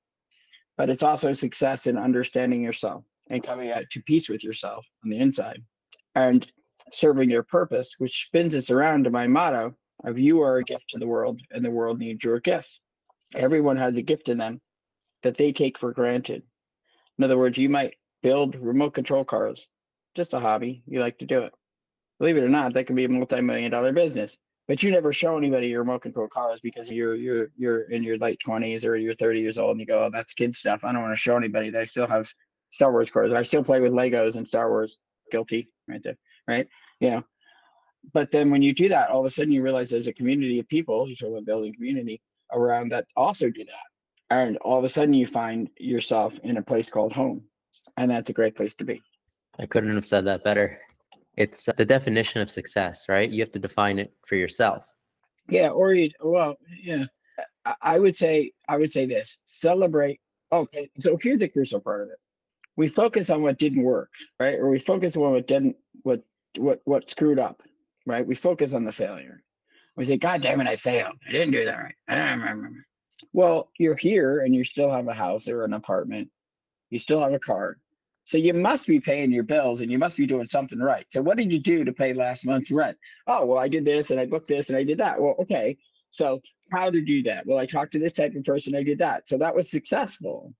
but 0.77 0.89
it's 0.89 1.03
also 1.03 1.33
success 1.33 1.87
in 1.87 1.97
understanding 1.97 2.61
yourself 2.61 3.03
and 3.29 3.43
coming 3.43 3.69
at, 3.69 3.89
to 3.89 4.01
peace 4.03 4.29
with 4.29 4.43
yourself 4.43 4.85
on 5.03 5.09
the 5.09 5.17
inside 5.17 5.61
and 6.15 6.51
serving 6.91 7.29
your 7.29 7.43
purpose, 7.43 7.95
which 7.97 8.25
spins 8.27 8.55
us 8.55 8.69
around 8.69 9.03
to 9.03 9.09
my 9.09 9.27
motto 9.27 9.75
of 10.05 10.17
you 10.17 10.41
are 10.41 10.57
a 10.57 10.63
gift 10.63 10.89
to 10.89 10.97
the 10.97 11.07
world 11.07 11.39
and 11.51 11.63
the 11.63 11.71
world 11.71 11.99
needs 11.99 12.23
your 12.23 12.39
gifts. 12.39 12.79
Everyone 13.35 13.77
has 13.77 13.97
a 13.97 14.01
gift 14.01 14.29
in 14.29 14.37
them 14.37 14.61
that 15.21 15.37
they 15.37 15.51
take 15.51 15.77
for 15.77 15.91
granted. 15.91 16.43
In 17.17 17.23
other 17.23 17.37
words, 17.37 17.57
you 17.57 17.69
might 17.69 17.95
build 18.23 18.55
remote 18.55 18.93
control 18.93 19.25
cars, 19.25 19.67
just 20.15 20.33
a 20.33 20.39
hobby. 20.39 20.83
You 20.87 21.01
like 21.01 21.19
to 21.19 21.25
do 21.25 21.43
it. 21.43 21.53
Believe 22.19 22.37
it 22.37 22.43
or 22.43 22.49
not, 22.49 22.73
that 22.73 22.85
can 22.85 22.95
be 22.95 23.05
a 23.05 23.09
multi-million 23.09 23.71
dollar 23.71 23.93
business. 23.93 24.37
But 24.67 24.83
you 24.83 24.91
never 24.91 25.11
show 25.11 25.37
anybody 25.37 25.69
your 25.69 25.79
remote 25.79 26.03
control 26.03 26.27
cars 26.27 26.59
because 26.61 26.91
you're 26.91 27.15
you're 27.15 27.49
you're 27.57 27.81
in 27.91 28.03
your 28.03 28.17
late 28.19 28.39
twenties 28.39 28.85
or 28.85 28.97
you're 28.97 29.15
30 29.15 29.39
years 29.39 29.57
old 29.57 29.71
and 29.71 29.79
you 29.79 29.87
go, 29.87 30.05
oh, 30.05 30.09
that's 30.13 30.33
kid 30.33 30.53
stuff. 30.53 30.83
I 30.83 30.91
don't 30.91 31.01
want 31.01 31.13
to 31.13 31.19
show 31.19 31.37
anybody 31.37 31.71
that 31.71 31.81
I 31.81 31.85
still 31.85 32.07
have 32.07 32.29
Star 32.69 32.91
Wars 32.91 33.09
cars. 33.09 33.33
I 33.33 33.41
still 33.41 33.63
play 33.63 33.81
with 33.81 33.93
Legos 33.93 34.35
and 34.35 34.47
Star 34.47 34.69
Wars. 34.69 34.97
Guilty 35.31 35.69
right 35.87 36.01
there 36.03 36.17
right? 36.49 36.67
You 36.99 37.11
know, 37.11 37.23
but 38.13 38.31
then 38.31 38.51
when 38.51 38.61
you 38.61 38.73
do 38.73 38.89
that, 38.89 39.09
all 39.09 39.21
of 39.21 39.25
a 39.25 39.29
sudden 39.29 39.53
you 39.53 39.61
realize 39.61 39.89
there's 39.89 40.07
a 40.07 40.13
community 40.13 40.59
of 40.59 40.67
people, 40.67 41.07
you 41.07 41.15
talk 41.15 41.29
about 41.29 41.45
building 41.45 41.73
community 41.73 42.21
around 42.51 42.89
that 42.89 43.05
also 43.15 43.49
do 43.49 43.63
that. 43.63 44.35
And 44.35 44.57
all 44.57 44.77
of 44.77 44.83
a 44.83 44.89
sudden 44.89 45.13
you 45.13 45.27
find 45.27 45.69
yourself 45.77 46.37
in 46.43 46.57
a 46.57 46.61
place 46.61 46.89
called 46.89 47.13
home. 47.13 47.43
And 47.97 48.09
that's 48.09 48.29
a 48.29 48.33
great 48.33 48.55
place 48.55 48.73
to 48.75 48.83
be. 48.83 49.01
I 49.59 49.65
couldn't 49.65 49.93
have 49.93 50.05
said 50.05 50.25
that 50.25 50.43
better. 50.43 50.79
It's 51.39 51.69
the 51.77 51.85
definition 51.85 52.41
of 52.41 52.51
success, 52.51 53.07
right? 53.07 53.29
You 53.29 53.41
have 53.41 53.51
to 53.53 53.59
define 53.59 53.97
it 53.97 54.13
for 54.25 54.35
yourself. 54.35 54.83
Yeah, 55.47 55.69
or 55.69 55.93
you 55.93 56.11
well, 56.21 56.57
yeah. 56.83 57.05
I 57.81 57.97
would 57.97 58.17
say 58.17 58.51
I 58.67 58.77
would 58.77 58.91
say 58.91 59.05
this. 59.05 59.37
Celebrate. 59.45 60.19
Okay, 60.51 60.89
so 60.97 61.17
here's 61.21 61.39
the 61.39 61.47
crucial 61.47 61.79
part 61.79 62.01
of 62.01 62.09
it. 62.09 62.17
We 62.75 62.89
focus 62.89 63.29
on 63.29 63.41
what 63.41 63.57
didn't 63.57 63.83
work, 63.83 64.09
right? 64.39 64.55
Or 64.55 64.69
we 64.69 64.79
focus 64.79 65.15
on 65.15 65.31
what 65.31 65.47
didn't 65.47 65.77
what 66.03 66.21
what 66.57 66.81
what 66.83 67.09
screwed 67.09 67.39
up, 67.39 67.63
right? 68.05 68.27
We 68.27 68.35
focus 68.35 68.73
on 68.73 68.83
the 68.83 68.91
failure. 68.91 69.41
We 69.95 70.03
say, 70.03 70.17
God 70.17 70.41
damn 70.41 70.59
it, 70.59 70.67
I 70.67 70.75
failed. 70.75 71.15
I 71.25 71.31
didn't 71.31 71.51
do 71.51 71.63
that 71.63 71.79
right. 71.79 71.95
I 72.09 72.15
don't 72.15 72.39
remember. 72.39 72.85
Well, 73.31 73.69
you're 73.79 73.95
here 73.95 74.41
and 74.41 74.53
you 74.53 74.65
still 74.65 74.91
have 74.91 75.07
a 75.07 75.13
house 75.13 75.47
or 75.47 75.63
an 75.63 75.73
apartment. 75.73 76.29
You 76.89 76.99
still 76.99 77.21
have 77.21 77.33
a 77.33 77.39
car. 77.39 77.77
So 78.29 78.37
you 78.37 78.53
must 78.53 78.85
be 78.85 78.99
paying 78.99 79.31
your 79.31 79.43
bills 79.43 79.81
and 79.81 79.91
you 79.91 79.97
must 79.97 80.15
be 80.15 80.27
doing 80.27 80.45
something 80.45 80.79
right. 80.79 81.05
So 81.09 81.19
what 81.19 81.37
did 81.37 81.51
you 81.51 81.57
do 81.57 81.83
to 81.83 81.91
pay 81.91 82.13
last 82.13 82.45
month's 82.45 82.69
rent? 82.69 82.95
Oh, 83.25 83.45
well, 83.45 83.57
I 83.57 83.67
did 83.67 83.83
this 83.83 84.11
and 84.11 84.19
I 84.19 84.27
booked 84.27 84.47
this 84.47 84.69
and 84.69 84.77
I 84.77 84.83
did 84.83 84.99
that. 84.99 85.19
Well, 85.19 85.35
okay. 85.39 85.75
So 86.11 86.39
how 86.71 86.91
to 86.91 87.01
do 87.01 87.23
that? 87.23 87.47
Well, 87.47 87.57
I 87.57 87.65
talked 87.65 87.91
to 87.93 87.99
this 87.99 88.13
type 88.13 88.35
of 88.35 88.43
person, 88.43 88.75
I 88.75 88.83
did 88.83 88.99
that. 88.99 89.27
So 89.27 89.39
that 89.39 89.55
was 89.55 89.71
successful, 89.71 90.53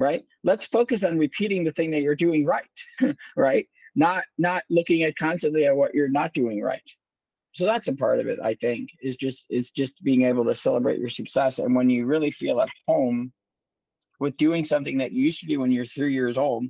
right? 0.00 0.24
Let's 0.42 0.66
focus 0.66 1.04
on 1.04 1.16
repeating 1.16 1.62
the 1.62 1.72
thing 1.72 1.92
that 1.92 2.02
you're 2.02 2.16
doing 2.16 2.44
right, 2.44 2.66
right? 3.36 3.68
not 3.94 4.24
not 4.38 4.64
looking 4.70 5.02
at 5.02 5.16
constantly 5.16 5.66
at 5.66 5.76
what 5.76 5.94
you're 5.94 6.08
not 6.08 6.32
doing 6.32 6.62
right 6.62 6.82
so 7.52 7.66
that's 7.66 7.88
a 7.88 7.92
part 7.92 8.20
of 8.20 8.26
it 8.26 8.38
i 8.42 8.54
think 8.54 8.88
is 9.02 9.16
just 9.16 9.46
is 9.50 9.70
just 9.70 10.02
being 10.02 10.22
able 10.22 10.44
to 10.44 10.54
celebrate 10.54 10.98
your 10.98 11.08
success 11.08 11.58
and 11.58 11.74
when 11.74 11.90
you 11.90 12.06
really 12.06 12.30
feel 12.30 12.60
at 12.60 12.68
home 12.88 13.32
with 14.20 14.36
doing 14.38 14.64
something 14.64 14.98
that 14.98 15.12
you 15.12 15.22
used 15.24 15.40
to 15.40 15.46
do 15.46 15.60
when 15.60 15.70
you're 15.70 15.84
three 15.84 16.14
years 16.14 16.38
old 16.38 16.64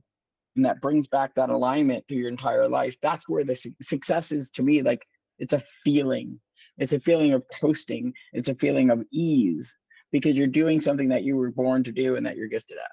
and 0.56 0.64
that 0.64 0.80
brings 0.80 1.06
back 1.06 1.34
that 1.34 1.50
alignment 1.50 2.06
through 2.06 2.18
your 2.18 2.28
entire 2.28 2.68
life 2.68 2.96
that's 3.00 3.28
where 3.28 3.44
the 3.44 3.54
su- 3.56 3.74
success 3.80 4.32
is 4.32 4.50
to 4.50 4.62
me 4.62 4.82
like 4.82 5.06
it's 5.38 5.52
a 5.52 5.60
feeling 5.84 6.38
It's 6.78 6.92
a 6.92 7.00
feeling 7.00 7.32
of 7.32 7.42
coasting. 7.60 8.12
It's 8.32 8.48
a 8.48 8.54
feeling 8.54 8.90
of 8.90 9.02
ease 9.12 9.74
because 10.10 10.36
you're 10.36 10.46
doing 10.46 10.80
something 10.80 11.08
that 11.08 11.22
you 11.22 11.36
were 11.36 11.50
born 11.50 11.82
to 11.84 11.92
do 11.92 12.16
and 12.16 12.24
that 12.26 12.36
you're 12.36 12.48
gifted 12.48 12.78
at. 12.78 12.90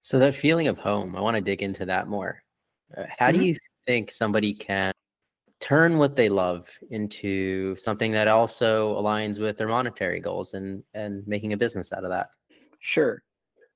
So 0.00 0.18
that 0.18 0.34
feeling 0.34 0.68
of 0.68 0.78
home, 0.78 1.16
I 1.16 1.20
want 1.20 1.36
to 1.36 1.42
dig 1.42 1.62
into 1.62 1.84
that 1.86 2.08
more. 2.08 2.42
Uh, 2.96 3.04
how 3.18 3.28
mm-hmm. 3.28 3.40
do 3.40 3.46
you 3.46 3.56
think 3.86 4.10
somebody 4.10 4.54
can 4.54 4.92
turn 5.60 5.98
what 5.98 6.14
they 6.14 6.28
love 6.28 6.68
into 6.90 7.74
something 7.76 8.12
that 8.12 8.28
also 8.28 8.94
aligns 8.96 9.40
with 9.40 9.56
their 9.58 9.68
monetary 9.68 10.20
goals 10.20 10.54
and 10.54 10.82
and 10.94 11.26
making 11.26 11.52
a 11.52 11.56
business 11.56 11.92
out 11.92 12.04
of 12.04 12.10
that? 12.10 12.28
Sure. 12.80 13.22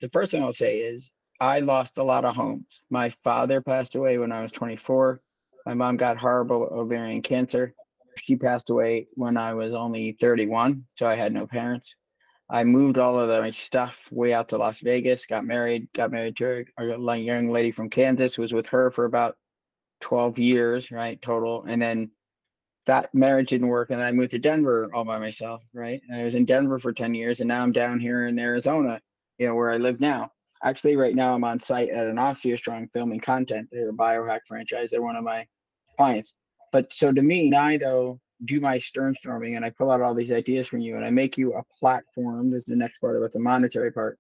The 0.01 0.09
first 0.11 0.31
thing 0.31 0.43
I'll 0.43 0.53
say 0.53 0.79
is 0.79 1.11
I 1.43 1.59
lost 1.59 1.99
a 1.99 2.05
lot 2.05 2.25
of 2.25 2.37
homes. 2.37 2.83
My 2.89 3.09
father 3.09 3.61
passed 3.61 3.97
away 3.97 4.17
when 4.17 4.31
I 4.31 4.43
was 4.43 4.53
24. 4.53 5.21
My 5.67 5.75
mom 5.75 5.97
got 5.97 6.17
horrible 6.17 6.69
ovarian 6.71 7.21
cancer. 7.21 7.75
She 8.17 8.37
passed 8.37 8.71
away 8.71 9.09
when 9.15 9.37
I 9.37 9.53
was 9.53 9.75
only 9.75 10.13
31, 10.13 10.85
so 10.95 11.05
I 11.05 11.17
had 11.17 11.33
no 11.33 11.49
parents. 11.49 11.97
I 12.49 12.63
moved 12.63 12.97
all 12.97 13.19
of 13.19 13.29
my 13.29 13.51
stuff 13.51 14.09
way 14.13 14.33
out 14.33 14.51
to 14.51 14.57
Las 14.57 14.79
Vegas, 14.79 15.27
got 15.27 15.45
married, 15.45 15.89
got 15.95 16.13
married 16.13 16.37
to 16.37 16.65
a 16.79 17.17
young 17.17 17.51
lady 17.51 17.73
from 17.73 17.91
Kansas, 17.91 18.39
was 18.39 18.53
with 18.53 18.69
her 18.69 18.93
for 18.93 19.05
about 19.05 19.37
12 20.01 20.39
years, 20.39 20.93
right, 20.93 21.21
total. 21.21 21.65
And 21.65 21.83
then 21.83 22.13
that 22.87 23.13
marriage 23.13 23.49
didn't 23.49 23.67
work. 23.67 23.91
And 23.91 24.01
I 24.01 24.13
moved 24.13 24.31
to 24.31 24.39
Denver 24.39 24.89
all 24.95 25.05
by 25.05 25.19
myself, 25.19 25.65
right? 25.75 26.01
And 26.09 26.21
I 26.21 26.23
was 26.23 26.37
in 26.37 26.45
Denver 26.45 26.79
for 26.79 26.93
10 26.93 27.15
years. 27.15 27.41
And 27.41 27.49
now 27.49 27.65
I'm 27.65 27.73
down 27.73 27.99
here 27.99 28.29
in 28.29 28.39
Arizona, 28.39 29.01
you 29.39 29.49
know, 29.49 29.57
where 29.57 29.73
I 29.73 29.79
live 29.79 30.01
now. 30.01 30.31
Actually, 30.65 30.97
right 30.97 31.15
now 31.15 31.35
I'm 31.35 31.45
on 31.45 31.59
site 31.59 31.91
at 31.91 32.07
an 32.07 32.19
Austria 32.19 32.57
Strong 32.57 32.89
filming 32.93 33.21
content. 33.21 33.69
They're 33.73 33.91
a 33.91 33.93
biohack 33.93 34.41
franchise. 34.47 34.91
They're 34.91 35.03
one 35.03 35.17
of 35.17 35.25
my 35.25 35.47
clients. 35.97 36.33
But 36.73 36.93
so 36.93 37.13
to 37.13 37.23
me, 37.23 37.53
I 37.55 37.77
though 37.77 38.21
do 38.45 38.61
my 38.61 38.79
stern 38.79 39.15
storming 39.15 39.57
and 39.57 39.65
I 39.65 39.71
pull 39.71 39.91
out 39.91 40.01
all 40.01 40.15
these 40.15 40.33
ideas 40.33 40.67
from 40.67 40.81
you 40.81 40.97
and 40.97 41.05
I 41.05 41.11
make 41.11 41.39
you 41.39 41.55
a 41.55 41.63
platform. 41.79 42.51
This 42.51 42.63
is 42.63 42.67
the 42.67 42.77
next 42.77 42.99
part 42.99 43.17
about 43.17 43.33
the 43.33 43.39
monetary 43.39 43.93
part. 43.93 44.19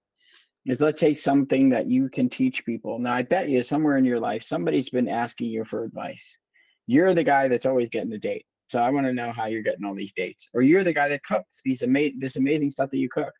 Is 0.65 0.81
let's 0.81 1.01
take 1.01 1.19
something 1.19 1.69
that 1.71 1.91
you 1.91 2.09
can 2.09 2.29
teach 2.29 2.65
people. 2.65 2.99
Now 2.99 3.15
I 3.15 3.23
bet 3.23 3.49
you 3.49 3.63
somewhere 3.63 3.97
in 3.97 4.05
your 4.05 4.21
life 4.21 4.45
somebody's 4.45 4.91
been 4.91 5.09
asking 5.09 5.49
you 5.49 5.65
for 5.65 5.83
advice. 5.83 6.37
You're 6.87 7.15
the 7.15 7.25
guy 7.25 7.49
that's 7.49 7.67
always 7.67 7.89
getting 7.89 8.13
a 8.13 8.19
date. 8.19 8.47
So 8.69 8.79
I 8.79 8.91
want 8.91 9.07
to 9.07 9.13
know 9.13 9.33
how 9.33 9.47
you're 9.47 9.63
getting 9.63 9.85
all 9.85 9.95
these 9.95 10.13
dates. 10.13 10.47
Or 10.55 10.63
you're 10.63 10.85
the 10.85 10.93
guy 10.93 11.09
that 11.09 11.25
cooks 11.25 11.61
these 11.65 11.83
amazing 11.83 12.21
this 12.21 12.37
amazing 12.37 12.71
stuff 12.71 12.91
that 12.91 12.99
you 12.99 13.09
cook. 13.09 13.33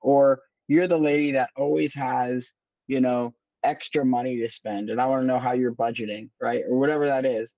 Or 0.00 0.40
you're 0.70 0.86
the 0.86 0.96
lady 0.96 1.32
that 1.32 1.50
always 1.56 1.92
has, 1.94 2.48
you 2.86 3.00
know, 3.00 3.34
extra 3.64 4.04
money 4.04 4.38
to 4.38 4.48
spend 4.48 4.88
and 4.88 5.00
I 5.00 5.06
want 5.06 5.22
to 5.22 5.26
know 5.26 5.38
how 5.38 5.52
you're 5.52 5.74
budgeting, 5.74 6.30
right? 6.40 6.62
Or 6.68 6.78
whatever 6.78 7.06
that 7.06 7.26
is 7.26 7.54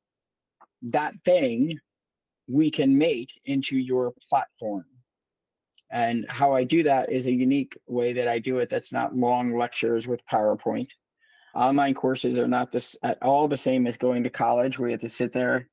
that 0.91 1.15
thing 1.25 1.79
we 2.53 2.71
can 2.71 2.97
make 2.97 3.31
into 3.45 3.77
your 3.77 4.15
platform. 4.29 4.85
And 5.91 6.27
how 6.31 6.55
I 6.55 6.65
do 6.65 6.83
that 6.85 7.13
is 7.13 7.27
a 7.27 7.33
unique 7.33 7.79
way 7.87 8.15
that 8.15 8.29
I 8.29 8.39
do 8.39 8.59
it 8.59 8.71
that's 8.71 8.93
not 8.93 9.15
long 9.15 9.57
lectures 9.57 10.09
with 10.09 10.27
PowerPoint. 10.27 10.89
Online 11.55 11.93
courses 11.93 12.39
are 12.39 12.49
not 12.49 12.73
this 12.73 12.97
at 13.03 13.23
all 13.23 13.47
the 13.47 13.59
same 13.59 13.87
as 13.87 13.99
going 13.99 14.25
to 14.25 14.31
college 14.31 14.79
where 14.79 14.89
you 14.89 14.93
have 14.95 15.03
to 15.03 15.09
sit 15.11 15.33
there 15.33 15.69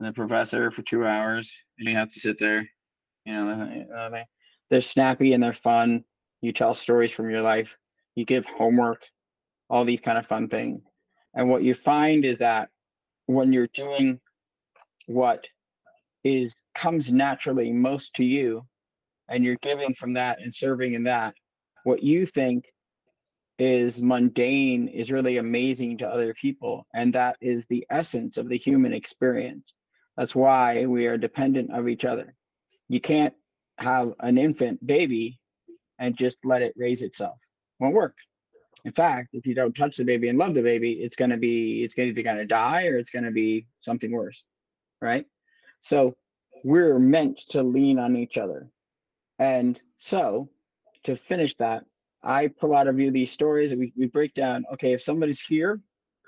and 0.00 0.08
the 0.08 0.12
professor 0.12 0.72
for 0.72 0.82
two 0.82 1.06
hours 1.06 1.56
and 1.78 1.88
you 1.88 1.94
have 1.94 2.12
to 2.12 2.18
sit 2.18 2.36
there. 2.36 2.68
You 3.24 3.34
know, 3.34 3.86
uh, 3.96 4.24
they're 4.70 4.80
snappy 4.80 5.34
and 5.34 5.42
they're 5.42 5.52
fun. 5.52 6.02
You 6.40 6.52
tell 6.52 6.74
stories 6.74 7.12
from 7.12 7.30
your 7.30 7.42
life. 7.42 7.76
You 8.14 8.24
give 8.24 8.46
homework, 8.46 9.06
all 9.68 9.84
these 9.84 10.00
kind 10.00 10.18
of 10.18 10.26
fun 10.26 10.48
things. 10.48 10.82
And 11.34 11.48
what 11.48 11.62
you 11.62 11.74
find 11.74 12.24
is 12.24 12.38
that 12.38 12.68
when 13.26 13.52
you're 13.52 13.68
doing 13.68 14.20
what 15.06 15.46
is 16.24 16.54
comes 16.74 17.10
naturally 17.10 17.72
most 17.72 18.12
to 18.14 18.24
you 18.24 18.62
and 19.28 19.44
you're 19.44 19.56
giving 19.56 19.94
from 19.94 20.12
that 20.14 20.40
and 20.40 20.54
serving 20.54 20.94
in 20.94 21.02
that 21.04 21.34
what 21.84 22.02
you 22.02 22.26
think 22.26 22.66
is 23.58 24.00
mundane 24.00 24.88
is 24.88 25.10
really 25.10 25.38
amazing 25.38 25.96
to 25.98 26.08
other 26.08 26.34
people 26.34 26.86
and 26.94 27.12
that 27.12 27.36
is 27.40 27.66
the 27.66 27.86
essence 27.90 28.36
of 28.36 28.48
the 28.48 28.56
human 28.56 28.92
experience 28.92 29.74
that's 30.16 30.34
why 30.34 30.84
we 30.86 31.06
are 31.06 31.16
dependent 31.16 31.70
of 31.72 31.88
each 31.88 32.04
other 32.04 32.34
you 32.88 33.00
can't 33.00 33.34
have 33.78 34.12
an 34.20 34.36
infant 34.36 34.84
baby 34.86 35.39
and 36.00 36.16
just 36.16 36.44
let 36.44 36.62
it 36.62 36.74
raise 36.76 37.02
itself 37.02 37.38
won't 37.78 37.94
work 37.94 38.16
in 38.84 38.92
fact 38.92 39.28
if 39.32 39.46
you 39.46 39.54
don't 39.54 39.76
touch 39.76 39.96
the 39.96 40.04
baby 40.04 40.28
and 40.28 40.38
love 40.38 40.54
the 40.54 40.62
baby 40.62 40.94
it's 40.94 41.16
going 41.16 41.30
to 41.30 41.36
be 41.36 41.84
it's 41.84 41.96
either 41.96 42.22
going 42.22 42.36
to 42.36 42.46
die 42.46 42.86
or 42.86 42.96
it's 42.96 43.10
going 43.10 43.24
to 43.24 43.30
be 43.30 43.66
something 43.80 44.10
worse 44.10 44.42
right? 45.00 45.26
So 45.80 46.16
we're 46.64 46.98
meant 46.98 47.40
to 47.50 47.62
lean 47.62 47.98
on 47.98 48.16
each 48.16 48.38
other. 48.38 48.68
And 49.38 49.80
so 49.98 50.50
to 51.04 51.16
finish 51.16 51.54
that, 51.56 51.84
I 52.22 52.48
pull 52.48 52.74
out 52.74 52.86
of 52.86 53.00
you 53.00 53.10
these 53.10 53.32
stories 53.32 53.70
and 53.70 53.80
we, 53.80 53.92
we 53.96 54.06
break 54.06 54.34
down, 54.34 54.64
okay, 54.74 54.92
if 54.92 55.02
somebody's 55.02 55.40
here 55.40 55.80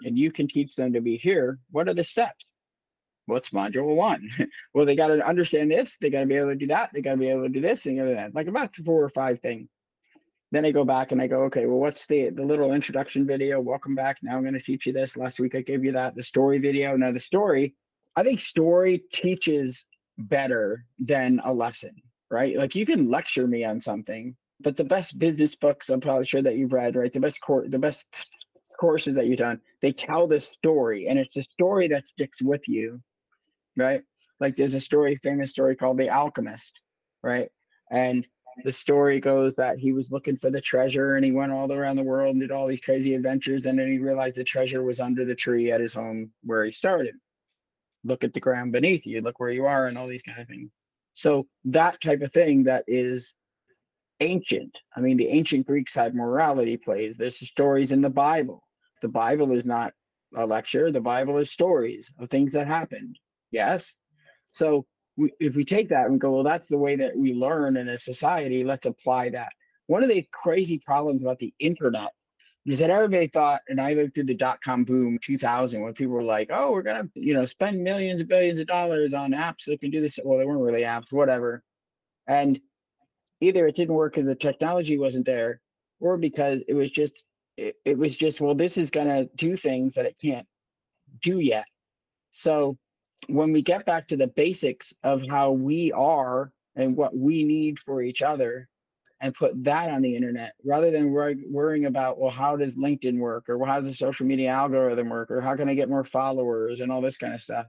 and 0.04 0.18
you 0.18 0.32
can 0.32 0.48
teach 0.48 0.74
them 0.74 0.94
to 0.94 1.00
be 1.00 1.16
here, 1.16 1.58
what 1.70 1.88
are 1.88 1.94
the 1.94 2.04
steps? 2.04 2.50
What's 3.26 3.50
module 3.50 3.94
one? 3.94 4.28
well, 4.74 4.84
they 4.84 4.96
got 4.96 5.08
to 5.08 5.26
understand 5.26 5.70
this. 5.70 5.96
They 6.00 6.10
got 6.10 6.20
to 6.20 6.26
be 6.26 6.36
able 6.36 6.50
to 6.50 6.56
do 6.56 6.66
that. 6.68 6.90
They 6.92 7.00
got 7.00 7.12
to 7.12 7.16
be 7.18 7.28
able 7.28 7.44
to 7.44 7.48
do 7.48 7.60
this 7.60 7.86
and 7.86 7.98
that. 7.98 8.34
Like 8.34 8.48
about 8.48 8.74
four 8.84 9.02
or 9.02 9.08
five 9.08 9.40
things. 9.40 9.68
Then 10.50 10.66
I 10.66 10.70
go 10.70 10.84
back 10.84 11.12
and 11.12 11.22
I 11.22 11.28
go, 11.28 11.42
okay, 11.44 11.66
well, 11.66 11.78
what's 11.78 12.04
the 12.06 12.28
the 12.30 12.44
little 12.44 12.72
introduction 12.72 13.26
video? 13.26 13.60
Welcome 13.60 13.94
back. 13.94 14.18
Now 14.22 14.36
I'm 14.36 14.42
going 14.42 14.52
to 14.54 14.60
teach 14.60 14.86
you 14.86 14.92
this. 14.92 15.16
Last 15.16 15.40
week 15.40 15.54
I 15.54 15.62
gave 15.62 15.84
you 15.84 15.92
that. 15.92 16.14
The 16.14 16.22
story 16.22 16.58
video. 16.58 16.96
Now 16.96 17.10
the 17.12 17.20
story 17.20 17.74
I 18.16 18.22
think 18.22 18.40
story 18.40 19.02
teaches 19.12 19.84
better 20.18 20.84
than 20.98 21.40
a 21.44 21.52
lesson, 21.52 21.94
right? 22.30 22.56
Like 22.56 22.74
you 22.74 22.84
can 22.84 23.10
lecture 23.10 23.46
me 23.46 23.64
on 23.64 23.80
something, 23.80 24.36
but 24.60 24.76
the 24.76 24.84
best 24.84 25.18
business 25.18 25.54
books 25.54 25.88
I'm 25.88 26.00
probably 26.00 26.26
sure 26.26 26.42
that 26.42 26.56
you've 26.56 26.72
read, 26.72 26.96
right? 26.96 27.12
The 27.12 27.20
best 27.20 27.40
course, 27.40 27.68
the 27.70 27.78
best 27.78 28.04
courses 28.78 29.14
that 29.14 29.26
you've 29.26 29.38
done, 29.38 29.60
they 29.80 29.92
tell 29.92 30.26
this 30.26 30.46
story, 30.46 31.08
and 31.08 31.18
it's 31.18 31.36
a 31.36 31.42
story 31.42 31.88
that 31.88 32.08
sticks 32.08 32.42
with 32.42 32.68
you, 32.68 33.00
right? 33.76 34.02
Like 34.40 34.56
there's 34.56 34.74
a 34.74 34.80
story, 34.80 35.16
famous 35.16 35.50
story 35.50 35.76
called 35.76 35.98
The 35.98 36.10
Alchemist, 36.10 36.72
right? 37.22 37.48
And 37.90 38.26
the 38.64 38.72
story 38.72 39.20
goes 39.20 39.56
that 39.56 39.78
he 39.78 39.92
was 39.92 40.10
looking 40.10 40.36
for 40.36 40.50
the 40.50 40.60
treasure 40.60 41.16
and 41.16 41.24
he 41.24 41.32
went 41.32 41.52
all 41.52 41.72
around 41.72 41.96
the 41.96 42.02
world 42.02 42.32
and 42.32 42.40
did 42.40 42.50
all 42.50 42.66
these 42.66 42.80
crazy 42.80 43.14
adventures 43.14 43.66
and 43.66 43.78
then 43.78 43.90
he 43.90 43.98
realized 43.98 44.36
the 44.36 44.44
treasure 44.44 44.82
was 44.82 45.00
under 45.00 45.24
the 45.24 45.34
tree 45.34 45.72
at 45.72 45.80
his 45.80 45.92
home 45.94 46.30
where 46.42 46.64
he 46.64 46.70
started 46.70 47.14
look 48.04 48.24
at 48.24 48.32
the 48.32 48.40
ground 48.40 48.72
beneath 48.72 49.06
you, 49.06 49.20
look 49.20 49.38
where 49.40 49.50
you 49.50 49.64
are, 49.64 49.86
and 49.86 49.96
all 49.96 50.08
these 50.08 50.22
kind 50.22 50.40
of 50.40 50.48
things. 50.48 50.70
So 51.14 51.46
that 51.66 52.00
type 52.00 52.22
of 52.22 52.32
thing 52.32 52.64
that 52.64 52.84
is 52.86 53.34
ancient. 54.20 54.78
I 54.96 55.00
mean, 55.00 55.16
the 55.16 55.28
ancient 55.28 55.66
Greeks 55.66 55.94
had 55.94 56.14
morality 56.14 56.76
plays. 56.76 57.16
There's 57.16 57.38
stories 57.38 57.92
in 57.92 58.00
the 58.00 58.10
Bible. 58.10 58.62
The 59.02 59.08
Bible 59.08 59.52
is 59.52 59.66
not 59.66 59.92
a 60.36 60.46
lecture. 60.46 60.90
The 60.90 61.00
Bible 61.00 61.38
is 61.38 61.50
stories 61.50 62.10
of 62.18 62.30
things 62.30 62.52
that 62.52 62.66
happened. 62.66 63.18
Yes. 63.52 63.94
So 64.52 64.84
we, 65.16 65.32
if 65.38 65.54
we 65.54 65.64
take 65.64 65.88
that 65.90 66.06
and 66.06 66.20
go, 66.20 66.32
well, 66.32 66.42
that's 66.42 66.68
the 66.68 66.78
way 66.78 66.96
that 66.96 67.16
we 67.16 67.34
learn 67.34 67.76
in 67.76 67.88
a 67.88 67.98
society. 67.98 68.64
Let's 68.64 68.86
apply 68.86 69.30
that. 69.30 69.52
One 69.86 70.02
of 70.02 70.08
the 70.08 70.26
crazy 70.32 70.78
problems 70.78 71.22
about 71.22 71.38
the 71.38 71.54
internet 71.58 72.12
is 72.64 72.78
that 72.78 72.90
everybody 72.90 73.26
thought, 73.26 73.60
and 73.68 73.80
I 73.80 73.92
lived 73.94 74.14
through 74.14 74.24
the 74.24 74.34
dot 74.34 74.60
com 74.62 74.84
boom 74.84 75.18
2000 75.22 75.82
when 75.82 75.92
people 75.92 76.14
were 76.14 76.22
like, 76.22 76.48
oh, 76.52 76.70
we're 76.70 76.82
going 76.82 77.02
to, 77.02 77.10
you 77.14 77.34
know, 77.34 77.44
spend 77.44 77.82
millions 77.82 78.20
and 78.20 78.28
billions 78.28 78.60
of 78.60 78.68
dollars 78.68 79.12
on 79.14 79.32
apps 79.32 79.64
that 79.66 79.80
can 79.80 79.90
do 79.90 80.00
this. 80.00 80.18
Well, 80.24 80.38
they 80.38 80.46
weren't 80.46 80.60
really 80.60 80.82
apps, 80.82 81.10
whatever. 81.10 81.62
And 82.28 82.60
either 83.40 83.66
it 83.66 83.74
didn't 83.74 83.96
work 83.96 84.14
because 84.14 84.28
the 84.28 84.34
technology 84.36 84.96
wasn't 84.96 85.26
there 85.26 85.60
or 86.00 86.16
because 86.16 86.62
it 86.68 86.74
was 86.74 86.90
just, 86.90 87.24
it, 87.56 87.74
it 87.84 87.98
was 87.98 88.14
just, 88.14 88.40
well, 88.40 88.54
this 88.54 88.78
is 88.78 88.90
going 88.90 89.08
to 89.08 89.28
do 89.34 89.56
things 89.56 89.94
that 89.94 90.06
it 90.06 90.16
can't 90.22 90.46
do 91.20 91.40
yet. 91.40 91.66
So 92.30 92.78
when 93.28 93.52
we 93.52 93.62
get 93.62 93.86
back 93.86 94.08
to 94.08 94.16
the 94.16 94.26
basics 94.28 94.92
of 95.02 95.26
how 95.28 95.52
we 95.52 95.92
are 95.92 96.52
and 96.76 96.96
what 96.96 97.16
we 97.16 97.44
need 97.44 97.78
for 97.78 98.02
each 98.02 98.22
other, 98.22 98.68
and 99.22 99.32
put 99.34 99.52
that 99.62 99.88
on 99.88 100.02
the 100.02 100.14
internet 100.14 100.52
rather 100.64 100.90
than 100.90 101.10
worrying 101.10 101.86
about 101.86 102.18
well 102.18 102.30
how 102.30 102.56
does 102.56 102.74
linkedin 102.74 103.18
work 103.18 103.48
or 103.48 103.56
well, 103.56 103.70
how 103.70 103.78
does 103.78 103.86
the 103.86 103.94
social 103.94 104.26
media 104.26 104.50
algorithm 104.50 105.08
work 105.08 105.30
or 105.30 105.40
how 105.40 105.56
can 105.56 105.68
i 105.68 105.74
get 105.74 105.88
more 105.88 106.04
followers 106.04 106.80
and 106.80 106.92
all 106.92 107.00
this 107.00 107.16
kind 107.16 107.32
of 107.32 107.40
stuff 107.40 107.66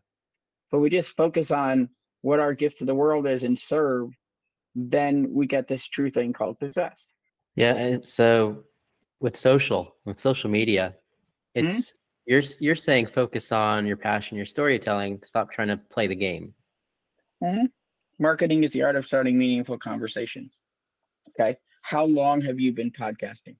but 0.72 0.80
we 0.80 0.90
just 0.90 1.16
focus 1.16 1.52
on 1.52 1.88
what 2.22 2.40
our 2.40 2.54
gift 2.54 2.80
to 2.80 2.86
the 2.86 2.96
world 2.96 3.26
is 3.28 3.44
and 3.44 3.58
serve 3.58 4.10
then 4.76 5.32
we 5.32 5.46
get 5.46 5.68
this 5.68 5.86
true 5.86 6.10
thing 6.10 6.34
called 6.34 6.58
success 6.58 7.08
yeah 7.56 7.76
and 7.76 8.06
so 8.06 8.64
with 9.20 9.38
social 9.38 9.96
with 10.06 10.20
social 10.20 10.50
media 10.50 10.96
mm-hmm. 11.56 11.68
it's. 11.68 11.94
You're 12.26 12.42
you're 12.60 12.76
saying 12.76 13.06
focus 13.06 13.52
on 13.52 13.86
your 13.86 13.98
passion 13.98 14.38
your 14.38 14.46
storytelling 14.46 15.20
stop 15.24 15.52
trying 15.52 15.68
to 15.68 15.78
play 15.78 16.08
the 16.08 16.16
game 16.16 16.54
mm-hmm. 17.44 17.66
marketing 18.20 18.64
is 18.64 18.72
the 18.72 18.82
art 18.82 18.96
of 18.96 19.06
starting 19.06 19.38
meaningful 19.38 19.78
conversations 19.78 20.60
Okay. 21.30 21.58
How 21.82 22.06
long 22.06 22.42
have 22.42 22.60
you 22.60 22.72
been 22.72 22.92
podcasting? 22.92 23.56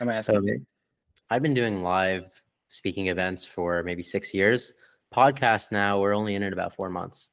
I'm 0.00 0.08
asking. 0.08 0.36
Okay. 0.36 0.60
I've 1.28 1.42
been 1.42 1.54
doing 1.54 1.82
live 1.82 2.42
speaking 2.68 3.08
events 3.08 3.44
for 3.44 3.82
maybe 3.82 4.02
six 4.02 4.32
years. 4.32 4.72
Podcast 5.14 5.72
now, 5.72 6.00
we're 6.00 6.14
only 6.14 6.34
in 6.34 6.42
it 6.42 6.52
about 6.52 6.74
four 6.74 6.88
months. 6.88 7.30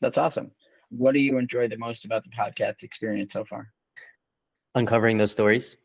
That's 0.00 0.18
awesome. 0.18 0.50
what 0.90 1.14
do 1.14 1.20
you 1.20 1.38
enjoy 1.38 1.66
the 1.68 1.78
most 1.78 2.04
about 2.04 2.22
the 2.22 2.30
podcast 2.30 2.82
experience 2.82 3.32
so 3.32 3.44
far? 3.44 3.72
Uncovering 4.74 5.18
those 5.18 5.32
stories. 5.32 5.76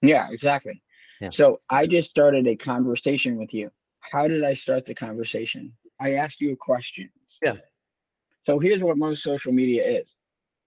Yeah, 0.00 0.28
exactly. 0.30 0.80
Yeah. 1.22 1.30
So 1.30 1.60
I 1.70 1.86
just 1.86 2.10
started 2.10 2.48
a 2.48 2.56
conversation 2.56 3.36
with 3.38 3.54
you. 3.54 3.70
How 4.00 4.26
did 4.26 4.42
I 4.42 4.54
start 4.54 4.84
the 4.84 4.94
conversation? 4.94 5.72
I 6.00 6.14
asked 6.14 6.40
you 6.40 6.56
questions. 6.56 7.38
Yeah. 7.40 7.58
So 8.40 8.58
here's 8.58 8.82
what 8.82 8.98
most 8.98 9.22
social 9.22 9.52
media 9.52 9.86
is. 9.86 10.16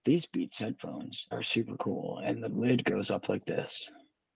These 0.06 0.24
Beats 0.24 0.56
headphones 0.56 1.26
are 1.30 1.42
super 1.42 1.76
cool, 1.76 2.22
and 2.24 2.42
the 2.42 2.48
lid 2.48 2.84
goes 2.84 3.10
up 3.10 3.28
like 3.28 3.44
this, 3.44 3.90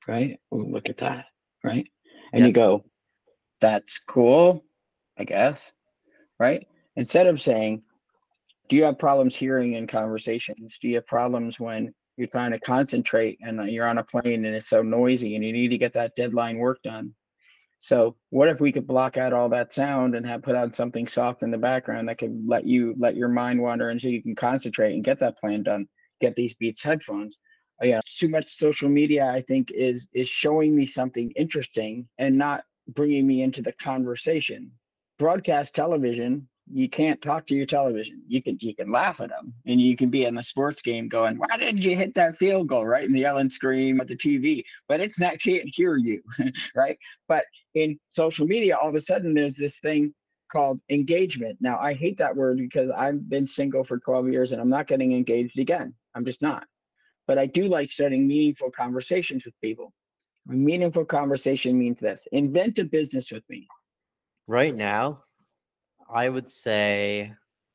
right? 0.06 0.38
Ooh, 0.52 0.66
look 0.66 0.90
at 0.90 0.98
that, 0.98 1.24
right? 1.64 1.88
And 2.34 2.40
Yeah. 2.40 2.48
you 2.48 2.52
go, 2.52 2.84
"That's 3.60 3.98
cool," 3.98 4.62
I 5.16 5.24
guess, 5.24 5.72
right? 6.38 6.68
Instead 6.96 7.28
of 7.28 7.40
saying, 7.40 7.82
"Do 8.68 8.76
you 8.76 8.84
have 8.84 8.98
problems 8.98 9.36
hearing 9.36 9.72
in 9.72 9.86
conversations? 9.86 10.76
Do 10.78 10.88
you 10.88 10.96
have 10.96 11.06
problems 11.06 11.58
when 11.58 11.94
you're 12.17 12.29
trying 12.29 12.52
to 12.52 12.61
concentrate 12.61 13.38
and 13.40 13.61
uh, 13.61 13.64
you're 13.64 13.88
on 13.88 13.99
a 13.99 14.05
plane 14.05 14.45
and 14.45 14.55
it's 14.55 14.69
so 14.69 14.83
noisy 14.83 15.35
and 15.37 15.45
you 15.45 15.52
need 15.52 15.69
to 15.69 15.79
get 15.79 15.93
that 15.95 16.14
deadline 16.17 16.59
work 16.59 16.83
done?" 16.83 17.14
So 17.81 18.17
what 18.29 18.49
if 18.50 18.61
we 18.61 18.73
could 18.73 18.87
block 18.87 19.17
out 19.17 19.33
all 19.33 19.49
that 19.49 19.73
sound 19.73 20.14
and 20.14 20.26
have 20.26 20.43
put 20.43 20.55
on 20.55 20.71
something 20.71 21.09
soft 21.09 21.43
in 21.43 21.50
the 21.50 21.57
background 21.57 22.09
that 22.09 22.19
could 22.19 22.38
let 22.47 22.67
you 22.67 22.95
let 22.99 23.17
your 23.17 23.29
mind 23.29 23.61
wander 23.61 23.88
and 23.88 23.99
so 23.99 24.09
you 24.09 24.23
can 24.23 24.35
concentrate 24.35 24.93
and 24.93 25.02
get 25.02 25.19
that 25.21 25.38
plan 25.38 25.62
done. 25.62 25.88
Get 26.21 26.37
these 26.37 26.52
Beats 26.52 26.83
headphones. 26.83 27.38
Uh, 27.83 27.87
yeah, 27.87 28.00
too 28.05 28.29
much 28.29 28.50
social 28.50 28.90
media 28.90 29.31
I 29.31 29.40
think 29.40 29.71
is 29.71 30.07
is 30.12 30.29
showing 30.29 30.76
me 30.76 30.85
something 30.85 31.31
interesting 31.37 32.07
and 32.19 32.37
not 32.37 32.64
bringing 32.88 33.26
me 33.26 33.43
into 33.43 33.62
the 33.62 33.73
conversation. 33.73 34.71
Broadcast 35.19 35.75
television, 35.75 36.47
you 36.72 36.88
can't 36.88 37.20
talk 37.20 37.46
to 37.46 37.54
your 37.54 37.66
television. 37.66 38.22
You 38.26 38.42
can 38.42 38.56
you 38.60 38.74
can 38.74 38.90
laugh 38.90 39.20
at 39.20 39.30
them 39.30 39.52
and 39.66 39.80
you 39.80 39.96
can 39.96 40.10
be 40.10 40.24
in 40.24 40.34
the 40.34 40.42
sports 40.42 40.80
game 40.82 41.08
going, 41.08 41.36
"Why 41.38 41.56
didn't 41.56 41.78
you 41.78 41.96
hit 41.96 42.14
that 42.14 42.36
field 42.36 42.68
goal?" 42.68 42.86
Right, 42.86 43.08
and 43.08 43.16
yell 43.16 43.38
and 43.38 43.52
scream 43.52 44.00
at 44.00 44.08
the 44.08 44.16
TV, 44.16 44.64
but 44.88 45.00
it's 45.00 45.18
not 45.18 45.38
can't 45.42 45.64
hear 45.66 45.96
you, 45.96 46.22
right? 46.74 46.98
But 47.28 47.44
in 47.74 47.98
social 48.08 48.46
media, 48.46 48.76
all 48.76 48.88
of 48.88 48.94
a 48.94 49.00
sudden 49.00 49.34
there's 49.34 49.56
this 49.56 49.80
thing 49.80 50.14
called 50.50 50.80
engagement. 50.90 51.56
Now, 51.60 51.78
I 51.78 51.94
hate 51.94 52.18
that 52.18 52.34
word 52.34 52.58
because 52.58 52.90
I've 52.90 53.28
been 53.28 53.46
single 53.46 53.84
for 53.84 53.98
12 53.98 54.30
years 54.30 54.52
and 54.52 54.60
I'm 54.60 54.68
not 54.68 54.88
getting 54.88 55.12
engaged 55.12 55.58
again. 55.58 55.94
I'm 56.14 56.24
just 56.24 56.42
not. 56.42 56.66
But 57.26 57.38
I 57.38 57.46
do 57.46 57.64
like 57.64 57.92
starting 57.92 58.26
meaningful 58.26 58.70
conversations 58.70 59.44
with 59.44 59.54
people. 59.62 59.92
A 60.48 60.52
meaningful 60.52 61.04
conversation 61.04 61.78
means 61.78 62.00
this 62.00 62.26
invent 62.32 62.78
a 62.80 62.84
business 62.84 63.30
with 63.30 63.44
me. 63.48 63.68
Right 64.48 64.74
now, 64.74 65.22
I 66.12 66.29
would 66.29 66.49
say 66.49 67.33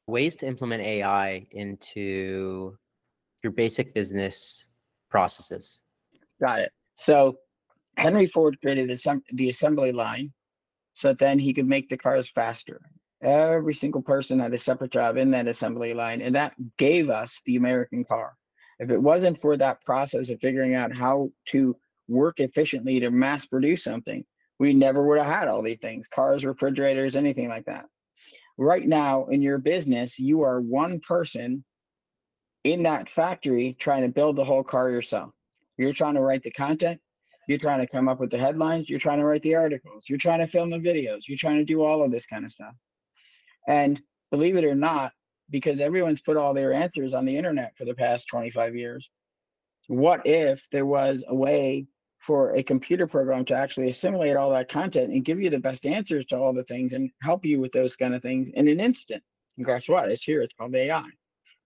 ways 0.07 0.35
to 0.37 0.47
implement 0.47 0.83
AI 0.83 1.47
into 1.51 2.77
your 3.43 3.51
basic 3.51 3.93
business 3.93 4.65
processes. 5.09 5.81
Got 6.41 6.59
it. 6.59 6.71
So 6.95 7.37
Henry 7.97 8.27
Ford 8.27 8.57
created 8.61 8.89
the, 8.89 9.49
assembly 9.49 9.91
line 9.91 10.33
so 10.93 11.13
then 11.13 11.39
he 11.39 11.53
could 11.53 11.67
make 11.67 11.89
the 11.89 11.97
cars 11.97 12.29
faster. 12.29 12.81
Every 13.21 13.73
single 13.73 14.01
person 14.01 14.39
had 14.39 14.53
a 14.53 14.57
separate 14.57 14.91
job 14.91 15.17
in 15.17 15.31
that 15.31 15.47
assembly 15.47 15.93
line, 15.93 16.21
and 16.21 16.35
that 16.35 16.53
gave 16.77 17.09
us 17.09 17.41
the 17.45 17.55
American 17.55 18.03
car. 18.03 18.35
If 18.79 18.91
it 18.91 19.01
wasn't 19.01 19.39
for 19.39 19.55
that 19.57 19.81
process 19.83 20.29
of 20.29 20.39
figuring 20.41 20.75
out 20.75 20.95
how 20.95 21.31
to 21.47 21.75
work 22.07 22.39
efficiently 22.39 22.99
to 22.99 23.09
mass 23.09 23.45
produce 23.45 23.83
something, 23.83 24.23
we 24.59 24.73
never 24.73 25.07
would 25.07 25.17
have 25.17 25.27
had 25.27 25.47
all 25.47 25.63
these 25.63 25.79
things 25.79 26.07
cars, 26.07 26.45
refrigerators, 26.45 27.15
anything 27.15 27.47
like 27.47 27.65
that. 27.65 27.85
Right 28.57 28.87
now, 28.87 29.25
in 29.25 29.41
your 29.41 29.57
business, 29.57 30.17
you 30.17 30.43
are 30.43 30.61
one 30.61 30.99
person 31.01 31.63
in 32.63 32.83
that 32.83 33.09
factory 33.09 33.75
trying 33.79 34.03
to 34.03 34.07
build 34.07 34.35
the 34.35 34.45
whole 34.45 34.63
car 34.63 34.89
yourself. 34.89 35.35
You're 35.77 35.93
trying 35.93 36.15
to 36.15 36.21
write 36.21 36.41
the 36.41 36.51
content, 36.51 36.99
you're 37.47 37.57
trying 37.57 37.81
to 37.81 37.87
come 37.87 38.07
up 38.07 38.19
with 38.19 38.31
the 38.31 38.37
headlines, 38.37 38.89
you're 38.89 38.99
trying 38.99 39.19
to 39.19 39.25
write 39.25 39.41
the 39.41 39.55
articles, 39.55 40.05
you're 40.07 40.17
trying 40.17 40.39
to 40.39 40.47
film 40.47 40.69
the 40.69 40.79
videos, 40.79 41.27
you're 41.27 41.37
trying 41.37 41.57
to 41.57 41.65
do 41.65 41.83
all 41.83 42.01
of 42.01 42.11
this 42.11 42.25
kind 42.25 42.45
of 42.45 42.51
stuff. 42.51 42.73
And 43.67 44.01
believe 44.31 44.55
it 44.55 44.63
or 44.63 44.75
not, 44.75 45.11
because 45.49 45.79
everyone's 45.79 46.21
put 46.21 46.37
all 46.37 46.53
their 46.53 46.73
answers 46.73 47.13
on 47.13 47.25
the 47.25 47.37
internet 47.37 47.73
for 47.77 47.85
the 47.85 47.93
past 47.93 48.27
25 48.27 48.75
years, 48.75 49.09
what 49.87 50.25
if 50.25 50.65
there 50.71 50.85
was 50.85 51.23
a 51.27 51.35
way 51.35 51.85
for 52.25 52.55
a 52.55 52.63
computer 52.63 53.05
program 53.05 53.45
to 53.45 53.53
actually 53.53 53.89
assimilate 53.89 54.35
all 54.35 54.49
that 54.49 54.67
content 54.67 55.11
and 55.11 55.23
give 55.23 55.39
you 55.39 55.49
the 55.49 55.59
best 55.59 55.85
answers 55.85 56.25
to 56.25 56.37
all 56.37 56.53
the 56.53 56.63
things 56.63 56.93
and 56.93 57.11
help 57.21 57.45
you 57.45 57.59
with 57.59 57.71
those 57.71 57.95
kind 57.95 58.15
of 58.15 58.21
things 58.21 58.49
in 58.49 58.67
an 58.67 58.79
instant? 58.79 59.21
And 59.57 59.65
guess 59.65 59.87
what? 59.87 60.09
It's 60.09 60.23
here. 60.23 60.41
It's 60.41 60.53
called 60.53 60.73
AI. 60.73 61.05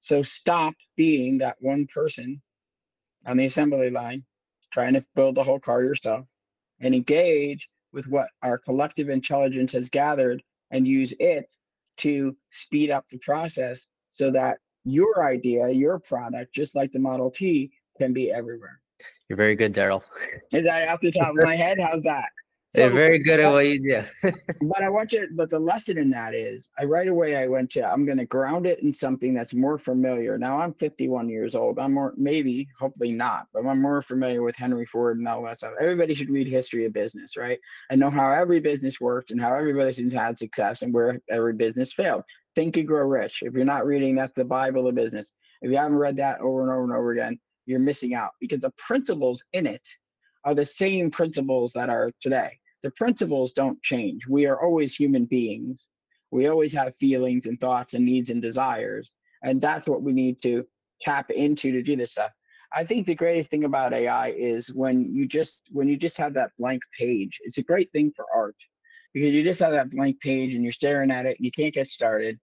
So 0.01 0.21
stop 0.21 0.73
being 0.97 1.37
that 1.37 1.55
one 1.59 1.87
person 1.87 2.41
on 3.25 3.37
the 3.37 3.45
assembly 3.45 3.89
line 3.89 4.23
trying 4.71 4.93
to 4.93 5.05
build 5.15 5.35
the 5.35 5.43
whole 5.43 5.59
car 5.59 5.81
yourself 5.83 6.27
and 6.81 6.93
engage 6.93 7.69
with 7.93 8.07
what 8.07 8.27
our 8.43 8.57
collective 8.57 9.09
intelligence 9.09 9.71
has 9.71 9.89
gathered 9.89 10.43
and 10.71 10.87
use 10.87 11.13
it 11.19 11.49
to 11.97 12.35
speed 12.49 12.91
up 12.91 13.07
the 13.07 13.17
process 13.19 13.85
so 14.09 14.31
that 14.31 14.57
your 14.83 15.25
idea, 15.25 15.69
your 15.69 15.99
product, 15.99 16.53
just 16.53 16.75
like 16.75 16.91
the 16.91 16.99
Model 16.99 17.31
T, 17.31 17.71
can 17.97 18.13
be 18.13 18.31
everywhere. 18.31 18.79
You're 19.29 19.37
very 19.37 19.55
good, 19.55 19.73
Darrell. 19.73 20.03
Is 20.51 20.63
that 20.63 20.89
off 20.89 21.01
the 21.01 21.11
top 21.11 21.29
of 21.29 21.43
my 21.43 21.55
head? 21.55 21.79
How's 21.79 22.03
that? 22.03 22.29
You're 22.75 22.91
very 22.91 23.17
good 23.17 23.39
at 23.39 23.47
uh, 23.47 23.51
what 23.51 23.67
you 23.67 23.79
do. 23.81 24.03
but 24.61 24.83
I 24.83 24.89
want 24.89 25.11
you, 25.11 25.27
but 25.33 25.49
the 25.49 25.59
lesson 25.59 25.97
in 25.97 26.11
that 26.11 26.35
is 26.35 26.69
I 26.77 26.83
right 26.83 27.07
away 27.07 27.35
I 27.35 27.47
went 27.47 27.71
to, 27.71 27.83
I'm 27.83 28.05
going 28.05 28.19
to 28.19 28.25
ground 28.25 28.67
it 28.67 28.79
in 28.83 28.93
something 28.93 29.33
that's 29.33 29.55
more 29.55 29.79
familiar. 29.79 30.37
Now 30.37 30.59
I'm 30.59 30.75
51 30.75 31.29
years 31.29 31.55
old. 31.55 31.79
I'm 31.79 31.93
more, 31.93 32.13
maybe, 32.15 32.67
hopefully 32.79 33.11
not, 33.11 33.47
but 33.53 33.65
I'm 33.65 33.81
more 33.81 34.03
familiar 34.03 34.43
with 34.43 34.55
Henry 34.55 34.85
Ford 34.85 35.17
and 35.17 35.27
all 35.27 35.43
that 35.43 35.57
stuff. 35.57 35.73
Everybody 35.81 36.13
should 36.13 36.29
read 36.29 36.47
history 36.47 36.85
of 36.85 36.93
business, 36.93 37.37
right? 37.37 37.59
And 37.89 37.99
know 37.99 38.11
how 38.11 38.31
every 38.31 38.59
business 38.59 39.01
worked 39.01 39.31
and 39.31 39.41
how 39.41 39.53
everybody's 39.53 40.13
had 40.13 40.37
success 40.37 40.83
and 40.83 40.93
where 40.93 41.19
every 41.29 41.53
business 41.53 41.91
failed. 41.91 42.23
Think 42.53 42.77
and 42.77 42.87
Grow 42.87 43.05
Rich. 43.07 43.41
If 43.41 43.53
you're 43.53 43.65
not 43.65 43.87
reading, 43.87 44.15
that's 44.15 44.35
the 44.35 44.45
Bible 44.45 44.87
of 44.87 44.93
business. 44.93 45.31
If 45.61 45.71
you 45.71 45.77
haven't 45.77 45.97
read 45.97 46.17
that 46.17 46.39
over 46.39 46.61
and 46.61 46.71
over 46.71 46.83
and 46.83 46.93
over 46.93 47.11
again, 47.11 47.39
you're 47.69 47.79
missing 47.79 48.13
out 48.13 48.31
because 48.39 48.59
the 48.59 48.73
principles 48.77 49.43
in 49.53 49.67
it 49.67 49.87
are 50.45 50.55
the 50.55 50.65
same 50.65 51.11
principles 51.11 51.71
that 51.73 51.89
are 51.89 52.11
today. 52.21 52.57
The 52.81 52.91
principles 52.91 53.51
don't 53.51 53.81
change. 53.83 54.25
We 54.27 54.45
are 54.45 54.61
always 54.61 54.95
human 54.95 55.25
beings. 55.25 55.87
We 56.31 56.47
always 56.47 56.73
have 56.73 56.95
feelings 56.97 57.45
and 57.45 57.59
thoughts 57.59 57.93
and 57.93 58.05
needs 58.05 58.29
and 58.29 58.41
desires. 58.41 59.11
And 59.43 59.61
that's 59.61 59.87
what 59.87 60.01
we 60.01 60.13
need 60.13 60.41
to 60.43 60.65
tap 61.01 61.29
into 61.31 61.71
to 61.71 61.81
do 61.81 61.95
this 61.95 62.11
stuff. 62.11 62.31
I 62.73 62.83
think 62.83 63.05
the 63.05 63.15
greatest 63.15 63.49
thing 63.49 63.63
about 63.63 63.93
AI 63.93 64.29
is 64.29 64.71
when 64.71 65.13
you 65.13 65.27
just 65.27 65.61
when 65.71 65.87
you 65.87 65.97
just 65.97 66.17
have 66.17 66.33
that 66.35 66.51
blank 66.57 66.83
page. 66.97 67.39
It's 67.43 67.57
a 67.57 67.63
great 67.63 67.91
thing 67.91 68.11
for 68.15 68.25
art 68.33 68.55
because 69.13 69.31
you 69.31 69.43
just 69.43 69.59
have 69.59 69.71
that 69.71 69.89
blank 69.89 70.19
page 70.21 70.53
and 70.53 70.63
you're 70.63 70.71
staring 70.71 71.09
at 71.09 71.25
it 71.25 71.37
and 71.37 71.45
you 71.45 71.51
can't 71.51 71.73
get 71.73 71.87
started. 71.87 72.39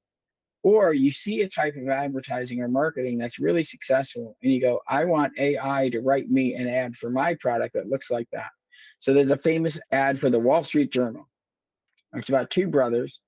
Or 0.67 0.93
you 0.93 1.13
see 1.13 1.43
a 1.43 1.49
type 1.49 1.77
of 1.77 1.89
advertising 1.89 2.61
or 2.61 2.67
marketing 2.67 3.19
that's 3.19 3.39
really 3.39 3.63
successful 3.63 4.37
and 4.43 4.53
you 4.53 4.61
go, 4.61 4.81
I 4.89 5.05
want 5.05 5.39
AI 5.39 5.89
to 5.91 6.01
write 6.01 6.29
me 6.29 6.55
an 6.55 6.67
ad 6.67 6.97
for 6.97 7.09
my 7.09 7.37
product 7.37 7.75
that 7.75 7.89
looks 7.89 8.11
like 8.11 8.27
that. 8.33 8.51
So 8.99 9.15
there's 9.15 9.31
a 9.31 9.39
famous 9.39 9.79
ad 9.93 10.19
for 10.19 10.29
the 10.29 10.41
Wall 10.41 10.65
Street 10.65 10.91
Journal. 10.91 11.29
It's 12.15 12.31
about 12.31 12.51
two 12.51 12.67
brothers. 12.67 13.21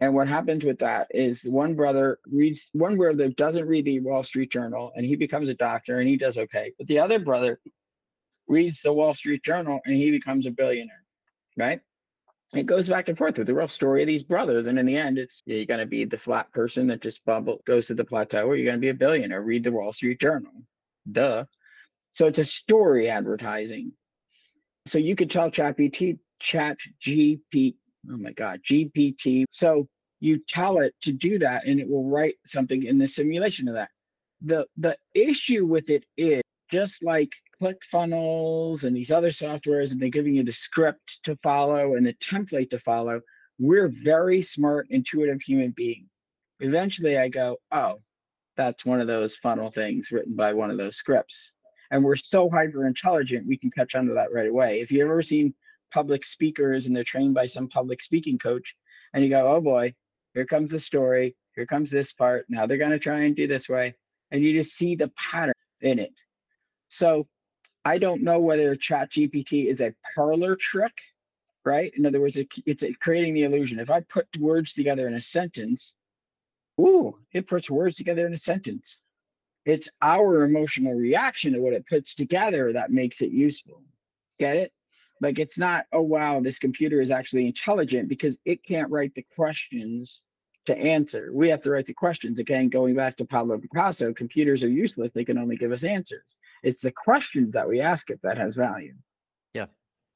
And 0.00 0.16
what 0.16 0.26
happens 0.26 0.64
with 0.64 0.80
that 0.80 1.06
is 1.10 1.44
one 1.44 1.76
brother 1.76 2.18
reads, 2.26 2.66
one 2.72 2.96
brother 2.96 3.28
doesn't 3.28 3.68
read 3.68 3.84
the 3.84 4.00
Wall 4.00 4.24
Street 4.24 4.50
Journal 4.50 4.90
and 4.96 5.06
he 5.06 5.14
becomes 5.14 5.48
a 5.48 5.54
doctor 5.54 6.00
and 6.00 6.08
he 6.08 6.16
does 6.16 6.38
okay. 6.38 6.72
But 6.76 6.88
the 6.88 6.98
other 6.98 7.20
brother 7.20 7.60
reads 8.48 8.80
the 8.82 8.92
Wall 8.92 9.14
Street 9.14 9.44
Journal 9.44 9.78
and 9.84 9.94
he 9.94 10.10
becomes 10.10 10.44
a 10.44 10.50
billionaire, 10.50 11.04
right? 11.56 11.80
It 12.54 12.66
goes 12.66 12.88
back 12.88 13.08
and 13.08 13.16
forth 13.16 13.38
with 13.38 13.46
the 13.46 13.54
real 13.54 13.68
story 13.68 14.02
of 14.02 14.08
these 14.08 14.24
brothers. 14.24 14.66
And 14.66 14.78
in 14.78 14.86
the 14.86 14.96
end, 14.96 15.18
it's 15.18 15.40
you're 15.46 15.66
going 15.66 15.80
to 15.80 15.86
be 15.86 16.04
the 16.04 16.18
flat 16.18 16.50
person 16.52 16.88
that 16.88 17.00
just 17.00 17.24
bubble 17.24 17.60
goes 17.64 17.86
to 17.86 17.94
the 17.94 18.04
plateau 18.04 18.46
or 18.46 18.56
you're 18.56 18.66
going 18.66 18.76
to 18.76 18.80
be 18.80 18.88
a 18.88 18.94
billionaire. 18.94 19.42
Read 19.42 19.62
the 19.62 19.72
Wall 19.72 19.92
Street 19.92 20.20
Journal. 20.20 20.50
Duh. 21.12 21.44
So 22.12 22.26
it's 22.26 22.38
a 22.38 22.44
story 22.44 23.08
advertising 23.08 23.92
so 24.86 24.98
you 24.98 25.14
could 25.14 25.30
tell 25.30 25.50
ChatGPT, 25.50 26.18
Chat 26.40 26.78
GP, 27.02 27.74
oh 28.10 28.16
my 28.16 28.32
God, 28.32 28.60
GPT. 28.68 29.44
So 29.50 29.86
you 30.20 30.40
tell 30.48 30.78
it 30.78 30.94
to 31.02 31.12
do 31.12 31.38
that, 31.38 31.66
and 31.66 31.80
it 31.80 31.88
will 31.88 32.08
write 32.08 32.36
something 32.46 32.84
in 32.84 32.98
the 32.98 33.06
simulation 33.06 33.68
of 33.68 33.74
that. 33.74 33.90
the 34.42 34.66
The 34.78 34.96
issue 35.14 35.66
with 35.66 35.90
it 35.90 36.04
is 36.16 36.42
just 36.70 37.02
like 37.02 37.30
ClickFunnels 37.60 38.84
and 38.84 38.96
these 38.96 39.10
other 39.10 39.30
softwares, 39.30 39.92
and 39.92 40.00
they're 40.00 40.08
giving 40.08 40.34
you 40.34 40.44
the 40.44 40.52
script 40.52 41.18
to 41.24 41.36
follow 41.42 41.94
and 41.94 42.06
the 42.06 42.14
template 42.14 42.70
to 42.70 42.78
follow. 42.78 43.20
We're 43.58 43.88
very 43.88 44.42
smart, 44.42 44.86
intuitive 44.90 45.40
human 45.42 45.72
beings. 45.72 46.08
Eventually, 46.60 47.18
I 47.18 47.28
go, 47.28 47.56
oh, 47.72 47.96
that's 48.56 48.84
one 48.84 49.00
of 49.00 49.06
those 49.06 49.36
funnel 49.36 49.70
things 49.70 50.10
written 50.10 50.34
by 50.34 50.52
one 50.52 50.70
of 50.70 50.76
those 50.76 50.96
scripts 50.96 51.52
and 51.92 52.04
we're 52.04 52.16
so 52.16 52.48
hyper 52.50 52.86
intelligent 52.86 53.46
we 53.46 53.56
can 53.56 53.70
catch 53.70 53.94
on 53.94 54.06
to 54.06 54.12
that 54.12 54.32
right 54.32 54.48
away 54.48 54.80
if 54.80 54.90
you've 54.90 55.08
ever 55.08 55.22
seen 55.22 55.54
public 55.94 56.24
speakers 56.24 56.84
and 56.84 56.94
they're 56.94 57.04
trained 57.04 57.32
by 57.32 57.46
some 57.46 57.68
public 57.68 58.02
speaking 58.02 58.36
coach 58.36 58.74
and 59.14 59.24
you 59.24 59.30
go 59.30 59.46
oh 59.46 59.60
boy 59.60 59.94
here 60.34 60.46
comes 60.46 60.70
the 60.70 60.78
story 60.78 61.34
Here 61.56 61.66
comes 61.66 61.90
this 61.90 62.12
part. 62.12 62.46
Now 62.48 62.66
they're 62.66 62.78
going 62.78 62.90
to 62.92 62.98
try 62.98 63.20
and 63.20 63.34
do 63.34 63.46
this 63.46 63.68
way. 63.68 63.94
And 64.30 64.40
you 64.40 64.52
just 64.52 64.76
see 64.76 64.94
the 64.94 65.08
pattern 65.08 65.54
in 65.80 65.98
it. 65.98 66.12
So 66.90 67.26
I 67.84 67.98
don't 67.98 68.22
know 68.22 68.40
whether 68.40 68.76
Chat 68.76 69.12
GPT 69.12 69.66
is 69.66 69.80
a 69.80 69.94
parlor 70.14 70.56
trick, 70.56 70.92
right? 71.64 71.92
In 71.96 72.04
other 72.04 72.20
words, 72.20 72.36
it, 72.36 72.48
it's 72.66 72.82
uh, 72.82 72.88
creating 73.00 73.32
the 73.32 73.44
illusion. 73.44 73.78
If 73.78 73.90
I 73.90 74.00
put 74.00 74.26
words 74.38 74.72
together 74.72 75.08
in 75.08 75.14
a 75.14 75.20
sentence, 75.20 75.94
ooh, 76.78 77.16
it 77.32 77.46
puts 77.46 77.70
words 77.70 77.96
together 77.96 78.26
in 78.26 78.34
a 78.34 78.36
sentence. 78.36 78.98
It's 79.64 79.88
our 80.02 80.42
emotional 80.42 80.94
reaction 80.94 81.52
to 81.52 81.60
what 81.60 81.72
it 81.72 81.86
puts 81.86 82.14
together 82.14 82.72
that 82.72 82.90
makes 82.90 83.20
it 83.20 83.30
useful. 83.30 83.82
Get 84.38 84.56
it? 84.56 84.72
Like 85.20 85.38
it's 85.38 85.58
not, 85.58 85.86
oh 85.92 86.02
wow, 86.02 86.40
this 86.40 86.58
computer 86.58 87.00
is 87.00 87.10
actually 87.10 87.46
intelligent 87.46 88.08
because 88.08 88.36
it 88.44 88.64
can't 88.64 88.90
write 88.90 89.14
the 89.14 89.24
questions 89.34 90.22
to 90.66 90.76
answer. 90.76 91.30
We 91.32 91.48
have 91.48 91.60
to 91.62 91.70
write 91.70 91.86
the 91.86 91.94
questions. 91.94 92.38
Again, 92.38 92.68
going 92.68 92.94
back 92.94 93.16
to 93.16 93.24
Pablo 93.24 93.58
Picasso, 93.58 94.12
computers 94.12 94.62
are 94.62 94.68
useless. 94.68 95.10
They 95.10 95.24
can 95.24 95.38
only 95.38 95.56
give 95.56 95.72
us 95.72 95.84
answers. 95.84 96.36
It's 96.62 96.82
the 96.82 96.92
questions 96.92 97.54
that 97.54 97.68
we 97.68 97.80
ask 97.80 98.10
it 98.10 98.20
that 98.22 98.38
has 98.38 98.54
value. 98.54 98.94
Yeah. 99.54 99.66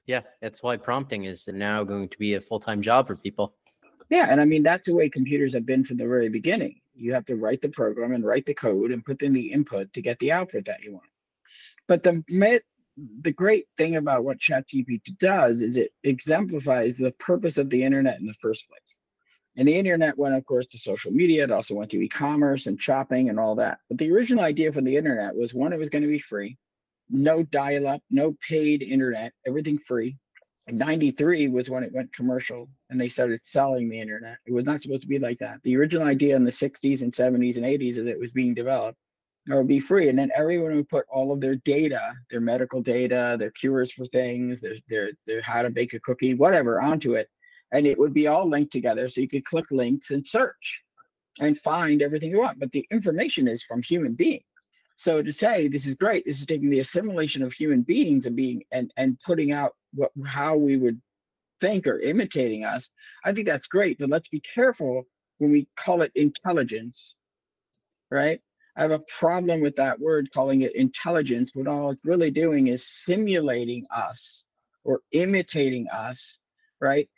Yeah. 0.06 0.20
That's 0.42 0.62
why 0.62 0.76
prompting 0.76 1.24
is 1.24 1.48
now 1.48 1.84
going 1.84 2.08
to 2.08 2.18
be 2.18 2.34
a 2.34 2.40
full 2.40 2.60
time 2.60 2.82
job 2.82 3.06
for 3.06 3.16
people. 3.16 3.54
Yeah. 4.10 4.28
And 4.30 4.40
I 4.40 4.44
mean, 4.44 4.62
that's 4.62 4.86
the 4.86 4.94
way 4.94 5.08
computers 5.08 5.54
have 5.54 5.66
been 5.66 5.84
from 5.84 5.96
the 5.96 6.06
very 6.06 6.28
beginning. 6.28 6.80
You 6.94 7.12
have 7.14 7.24
to 7.26 7.36
write 7.36 7.60
the 7.60 7.70
program 7.70 8.12
and 8.12 8.24
write 8.24 8.46
the 8.46 8.54
code 8.54 8.92
and 8.92 9.04
put 9.04 9.22
in 9.22 9.32
the 9.32 9.52
input 9.52 9.92
to 9.94 10.02
get 10.02 10.18
the 10.18 10.32
output 10.32 10.66
that 10.66 10.82
you 10.82 10.92
want. 10.92 11.08
But 11.88 12.02
the 12.02 12.22
the 13.22 13.32
great 13.32 13.66
thing 13.76 13.96
about 13.96 14.24
what 14.24 14.38
ChatGPT 14.38 15.18
does 15.18 15.62
is 15.62 15.76
it 15.76 15.92
exemplifies 16.04 16.96
the 16.96 17.10
purpose 17.12 17.58
of 17.58 17.68
the 17.68 17.82
internet 17.82 18.20
in 18.20 18.26
the 18.26 18.34
first 18.34 18.68
place. 18.68 18.96
And 19.56 19.68
the 19.68 19.74
internet 19.74 20.18
went, 20.18 20.34
of 20.34 20.44
course, 20.44 20.66
to 20.66 20.78
social 20.78 21.12
media. 21.12 21.44
It 21.44 21.52
also 21.52 21.74
went 21.74 21.90
to 21.92 22.00
e-commerce 22.00 22.66
and 22.66 22.80
shopping 22.80 23.28
and 23.28 23.38
all 23.38 23.54
that. 23.56 23.78
But 23.88 23.98
the 23.98 24.10
original 24.10 24.44
idea 24.44 24.72
for 24.72 24.80
the 24.80 24.96
internet 24.96 25.34
was 25.34 25.54
one, 25.54 25.72
it 25.72 25.78
was 25.78 25.88
going 25.88 26.02
to 26.02 26.08
be 26.08 26.18
free, 26.18 26.56
no 27.08 27.44
dial-up, 27.44 28.02
no 28.10 28.36
paid 28.46 28.82
internet, 28.82 29.32
everything 29.46 29.78
free. 29.78 30.16
In 30.66 30.78
93 30.78 31.48
was 31.48 31.68
when 31.68 31.84
it 31.84 31.92
went 31.92 32.12
commercial 32.12 32.68
and 32.88 33.00
they 33.00 33.08
started 33.08 33.44
selling 33.44 33.88
the 33.88 34.00
internet. 34.00 34.38
It 34.46 34.52
was 34.52 34.64
not 34.64 34.80
supposed 34.80 35.02
to 35.02 35.08
be 35.08 35.18
like 35.18 35.38
that. 35.38 35.62
The 35.62 35.76
original 35.76 36.06
idea 36.06 36.34
in 36.34 36.44
the 36.44 36.50
60s 36.50 37.02
and 37.02 37.12
70s 37.12 37.56
and 37.56 37.66
80s 37.66 37.98
as 37.98 38.06
it 38.06 38.18
was 38.18 38.32
being 38.32 38.54
developed 38.54 38.98
or 39.50 39.62
be 39.62 39.78
free. 39.78 40.08
And 40.08 40.18
then 40.18 40.30
everyone 40.34 40.74
would 40.74 40.88
put 40.88 41.04
all 41.10 41.32
of 41.32 41.40
their 41.40 41.56
data, 41.56 42.14
their 42.30 42.40
medical 42.40 42.80
data, 42.80 43.36
their 43.38 43.50
cures 43.50 43.92
for 43.92 44.06
things, 44.06 44.62
their, 44.62 44.76
their, 44.88 45.10
their 45.26 45.42
how 45.42 45.60
to 45.60 45.68
bake 45.68 45.92
a 45.92 46.00
cookie, 46.00 46.32
whatever, 46.32 46.80
onto 46.80 47.12
it 47.12 47.28
and 47.72 47.86
it 47.86 47.98
would 47.98 48.14
be 48.14 48.26
all 48.26 48.48
linked 48.48 48.72
together. 48.72 49.08
So 49.08 49.20
you 49.20 49.28
could 49.28 49.44
click 49.44 49.70
links 49.70 50.10
and 50.10 50.26
search 50.26 50.82
and 51.40 51.58
find 51.58 52.02
everything 52.02 52.30
you 52.30 52.38
want. 52.38 52.60
But 52.60 52.72
the 52.72 52.86
information 52.90 53.48
is 53.48 53.62
from 53.62 53.82
human 53.82 54.14
beings. 54.14 54.44
So 54.96 55.22
to 55.22 55.32
say 55.32 55.66
this 55.66 55.86
is 55.86 55.94
great, 55.94 56.24
this 56.24 56.38
is 56.38 56.46
taking 56.46 56.70
the 56.70 56.80
assimilation 56.80 57.42
of 57.42 57.52
human 57.52 57.82
beings 57.82 58.26
and 58.26 58.36
being 58.36 58.62
and 58.70 58.92
and 58.96 59.18
putting 59.20 59.50
out 59.50 59.74
what 59.92 60.12
how 60.24 60.56
we 60.56 60.76
would 60.76 61.00
think 61.60 61.86
or 61.86 61.98
imitating 61.98 62.64
us. 62.64 62.90
I 63.24 63.32
think 63.32 63.46
that's 63.46 63.66
great, 63.66 63.98
but 63.98 64.10
let's 64.10 64.28
be 64.28 64.40
careful 64.40 65.04
when 65.38 65.50
we 65.50 65.66
call 65.76 66.02
it 66.02 66.12
intelligence, 66.14 67.16
right? 68.10 68.40
I 68.76 68.82
have 68.82 68.90
a 68.90 69.02
problem 69.18 69.60
with 69.60 69.76
that 69.76 69.98
word 69.98 70.30
calling 70.32 70.62
it 70.62 70.74
intelligence. 70.74 71.52
What 71.54 71.68
all 71.68 71.90
it's 71.90 72.04
really 72.04 72.30
doing 72.30 72.68
is 72.68 72.86
simulating 72.86 73.86
us 73.94 74.44
or 74.84 75.00
imitating 75.12 75.88
us, 75.88 76.38
right? 76.80 77.08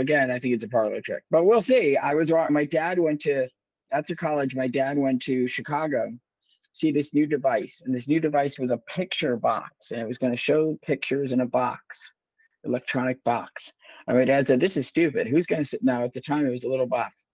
Again, 0.00 0.30
I 0.30 0.38
think 0.38 0.54
it's 0.54 0.64
a 0.64 0.68
parlor 0.68 1.00
trick, 1.00 1.22
but 1.30 1.44
we'll 1.44 1.62
see. 1.62 1.96
I 1.96 2.14
was 2.14 2.30
wrong. 2.30 2.52
My 2.52 2.64
dad 2.64 2.98
went 2.98 3.20
to 3.22 3.48
after 3.92 4.14
college. 4.14 4.54
My 4.54 4.66
dad 4.68 4.98
went 4.98 5.22
to 5.22 5.46
Chicago, 5.46 6.12
see 6.72 6.92
this 6.92 7.14
new 7.14 7.26
device, 7.26 7.82
and 7.84 7.94
this 7.94 8.08
new 8.08 8.20
device 8.20 8.58
was 8.58 8.70
a 8.70 8.78
picture 8.78 9.36
box, 9.36 9.90
and 9.90 10.00
it 10.00 10.06
was 10.06 10.18
going 10.18 10.32
to 10.32 10.36
show 10.36 10.78
pictures 10.82 11.32
in 11.32 11.40
a 11.40 11.46
box, 11.46 12.12
electronic 12.64 13.22
box. 13.24 13.72
And 14.06 14.16
my 14.16 14.24
dad 14.24 14.46
said, 14.46 14.60
"This 14.60 14.76
is 14.76 14.86
stupid. 14.86 15.26
Who's 15.26 15.46
going 15.46 15.62
to 15.62 15.68
sit?" 15.68 15.82
Now 15.82 16.04
at 16.04 16.12
the 16.12 16.20
time, 16.20 16.46
it 16.46 16.50
was 16.50 16.64
a 16.64 16.68
little 16.68 16.86
box. 16.86 17.24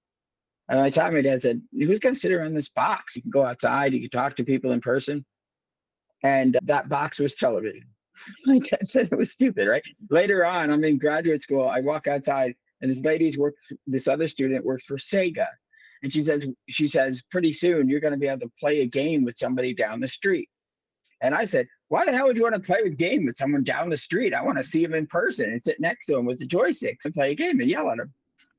And 0.68 0.81
I 0.81 0.90
time, 0.90 1.14
my 1.14 1.22
dad 1.22 1.42
said, 1.42 1.62
"Who's 1.72 2.00
going 2.00 2.14
to 2.14 2.20
sit 2.20 2.33
around 2.33 2.55
this 2.55 2.68
box? 2.68 3.16
You 3.16 3.22
can 3.22 3.31
go 3.31 3.44
outside. 3.44 3.92
You 3.92 4.00
can 4.00 4.11
talk 4.11 4.37
to 4.37 4.44
people 4.44 4.72
in 4.72 4.81
person." 4.81 5.24
And 6.22 6.59
that 6.62 6.88
box 6.88 7.18
was 7.18 7.35
television. 7.35 7.85
like 8.46 8.68
I 8.72 8.85
said, 8.85 9.09
it 9.11 9.16
was 9.16 9.33
stupid, 9.33 9.68
right? 9.68 9.83
Later 10.11 10.44
on, 10.44 10.70
I'm 10.70 10.85
in 10.85 10.98
graduate 10.98 11.42
school. 11.42 11.68
I 11.68 11.81
walk 11.81 12.07
outside, 12.07 12.55
and 12.81 12.90
this 12.90 13.05
lady's 13.05 13.38
work. 13.38 13.55
This 13.87 14.09
other 14.09 14.29
student 14.29 14.64
works 14.64 14.85
for 14.85 14.96
Sega, 14.96 15.46
and 16.02 16.12
she 16.12 16.22
says, 16.22 16.46
she 16.68 16.87
says, 16.87 17.22
pretty 17.31 17.52
soon 17.52 17.88
you're 17.88 18.00
going 18.00 18.12
to 18.12 18.18
be 18.18 18.29
able 18.29 18.40
to 18.40 18.52
play 18.61 18.81
a 18.81 18.87
game 18.87 19.24
with 19.24 19.38
somebody 19.38 19.74
down 19.74 20.00
the 20.00 20.09
street. 20.09 20.48
And 21.22 21.35
I 21.35 21.44
said, 21.44 21.66
why 21.88 22.05
the 22.05 22.12
hell 22.12 22.26
would 22.26 22.37
you 22.37 22.42
want 22.42 22.55
to 22.55 22.61
play 22.61 22.81
a 22.85 22.90
game 22.90 23.24
with 23.24 23.37
someone 23.37 23.64
down 23.64 23.88
the 23.88 23.96
street? 23.96 24.35
I 24.35 24.42
want 24.42 24.59
to 24.59 24.64
see 24.64 24.83
him 24.83 24.94
in 24.94 25.07
person 25.07 25.50
and 25.50 25.62
sit 25.62 25.81
next 25.81 26.07
to 26.07 26.16
him 26.16 26.26
with 26.26 26.38
the 26.38 26.46
joysticks 26.46 27.05
and 27.05 27.14
play 27.14 27.31
a 27.31 27.35
game 27.35 27.61
and 27.61 27.70
yell 27.70 27.90
at 27.90 27.98
him. 27.98 28.12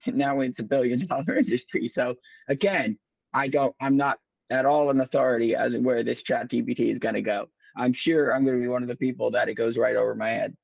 And 0.05 0.15
now 0.15 0.39
it's 0.39 0.59
a 0.59 0.63
billion 0.63 1.05
dollar 1.05 1.35
industry. 1.37 1.87
So 1.87 2.15
again, 2.47 2.97
I 3.33 3.47
don't, 3.47 3.75
I'm 3.79 3.97
not 3.97 4.19
at 4.49 4.65
all 4.65 4.89
an 4.89 5.01
authority 5.01 5.55
as 5.55 5.73
to 5.73 5.79
where 5.79 6.03
this 6.03 6.21
chat 6.21 6.49
GPT 6.49 6.89
is 6.89 6.99
going 6.99 7.15
to 7.15 7.21
go. 7.21 7.47
I'm 7.77 7.93
sure 7.93 8.33
I'm 8.33 8.43
going 8.43 8.57
to 8.57 8.61
be 8.61 8.67
one 8.67 8.81
of 8.81 8.89
the 8.89 8.95
people 8.95 9.31
that 9.31 9.49
it 9.49 9.53
goes 9.53 9.77
right 9.77 9.95
over 9.95 10.15
my 10.15 10.29
head. 10.29 10.55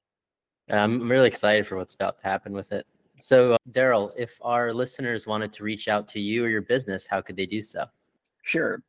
I'm 0.70 1.10
really 1.10 1.28
excited 1.28 1.68
for 1.68 1.78
what's 1.78 1.94
about 1.94 2.18
to 2.22 2.24
happen 2.28 2.54
with 2.54 2.72
it. 2.72 2.86
So, 3.20 3.54
uh, 3.54 3.58
Darrell, 3.72 4.12
if 4.18 4.40
our 4.42 4.74
listeners 4.74 5.28
wanted 5.28 5.54
to 5.54 5.64
reach 5.64 5.88
out 5.88 6.08
to 6.10 6.20
you 6.20 6.46
or 6.46 6.50
your 6.50 6.62
business, 6.62 7.08
how 7.08 7.22
could 7.22 7.38
they 7.38 7.46
do 7.46 7.62
so? 7.62 7.86
Sure. 8.44 8.82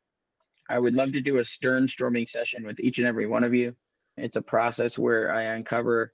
I 0.69 0.79
would 0.79 0.95
love 0.95 1.11
to 1.11 1.21
do 1.21 1.37
a 1.37 1.45
stern 1.45 1.87
storming 1.87 2.25
session 2.25 2.65
with 2.65 2.79
each 2.79 2.97
and 2.97 3.07
every 3.07 3.27
one 3.27 3.43
of 3.43 3.53
you. 3.53 3.75
It's 4.17 4.35
a 4.35 4.41
process 4.41 4.97
where 4.97 5.33
I 5.33 5.43
uncover 5.43 6.13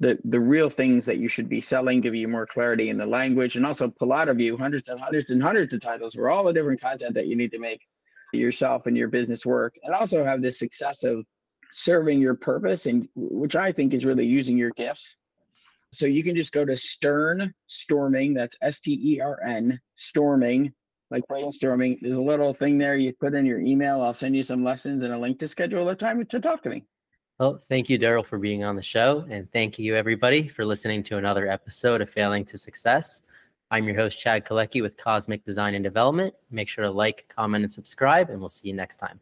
the 0.00 0.18
the 0.24 0.38
real 0.38 0.68
things 0.68 1.06
that 1.06 1.18
you 1.18 1.28
should 1.28 1.48
be 1.48 1.60
selling, 1.60 2.00
give 2.00 2.14
you 2.14 2.28
more 2.28 2.46
clarity 2.46 2.90
in 2.90 2.98
the 2.98 3.06
language, 3.06 3.56
and 3.56 3.64
also 3.64 3.88
pull 3.88 4.12
out 4.12 4.28
of 4.28 4.38
you 4.38 4.56
hundreds 4.56 4.88
and 4.90 5.00
hundreds 5.00 5.30
and 5.30 5.42
hundreds 5.42 5.72
of 5.72 5.80
titles 5.80 6.14
for 6.14 6.28
all 6.28 6.44
the 6.44 6.52
different 6.52 6.80
content 6.80 7.14
that 7.14 7.26
you 7.26 7.36
need 7.36 7.50
to 7.52 7.58
make 7.58 7.80
yourself 8.34 8.86
and 8.86 8.96
your 8.96 9.08
business 9.08 9.46
work, 9.46 9.74
and 9.82 9.94
also 9.94 10.22
have 10.22 10.42
this 10.42 10.58
success 10.58 11.02
of 11.02 11.24
serving 11.72 12.20
your 12.20 12.34
purpose 12.34 12.86
and 12.86 13.08
which 13.14 13.56
I 13.56 13.72
think 13.72 13.94
is 13.94 14.04
really 14.04 14.26
using 14.26 14.56
your 14.56 14.70
gifts. 14.70 15.16
So 15.92 16.06
you 16.06 16.22
can 16.22 16.36
just 16.36 16.52
go 16.52 16.64
to 16.64 16.76
Stern 16.76 17.54
Storming, 17.66 18.34
that's 18.34 18.56
S 18.60 18.80
T 18.80 19.00
E 19.02 19.20
R 19.20 19.40
N 19.42 19.80
Storming, 19.94 20.72
like 21.10 21.24
brainstorming. 21.30 21.98
There's 22.02 22.16
a 22.16 22.20
little 22.20 22.52
thing 22.52 22.76
there 22.76 22.96
you 22.96 23.12
put 23.14 23.34
in 23.34 23.46
your 23.46 23.60
email. 23.60 24.02
I'll 24.02 24.12
send 24.12 24.36
you 24.36 24.42
some 24.42 24.62
lessons 24.62 25.02
and 25.02 25.12
a 25.12 25.18
link 25.18 25.38
to 25.38 25.48
schedule 25.48 25.88
a 25.88 25.94
time 25.94 26.24
to 26.24 26.40
talk 26.40 26.62
to 26.64 26.70
me. 26.70 26.84
Well, 27.38 27.56
thank 27.56 27.88
you, 27.88 27.98
Darrell, 27.98 28.24
for 28.24 28.36
being 28.36 28.64
on 28.64 28.76
the 28.76 28.82
show. 28.82 29.24
And 29.30 29.48
thank 29.50 29.78
you, 29.78 29.94
everybody, 29.94 30.48
for 30.48 30.64
listening 30.64 31.04
to 31.04 31.18
another 31.18 31.48
episode 31.48 32.00
of 32.00 32.10
Failing 32.10 32.44
to 32.46 32.58
Success. 32.58 33.22
I'm 33.70 33.84
your 33.84 33.94
host, 33.94 34.18
Chad 34.18 34.44
Kaleky 34.44 34.82
with 34.82 34.96
Cosmic 34.96 35.44
Design 35.44 35.74
and 35.74 35.84
Development. 35.84 36.34
Make 36.50 36.68
sure 36.68 36.84
to 36.84 36.90
like, 36.90 37.32
comment, 37.34 37.62
and 37.62 37.72
subscribe, 37.72 38.30
and 38.30 38.40
we'll 38.40 38.48
see 38.48 38.68
you 38.68 38.74
next 38.74 38.96
time. 38.96 39.20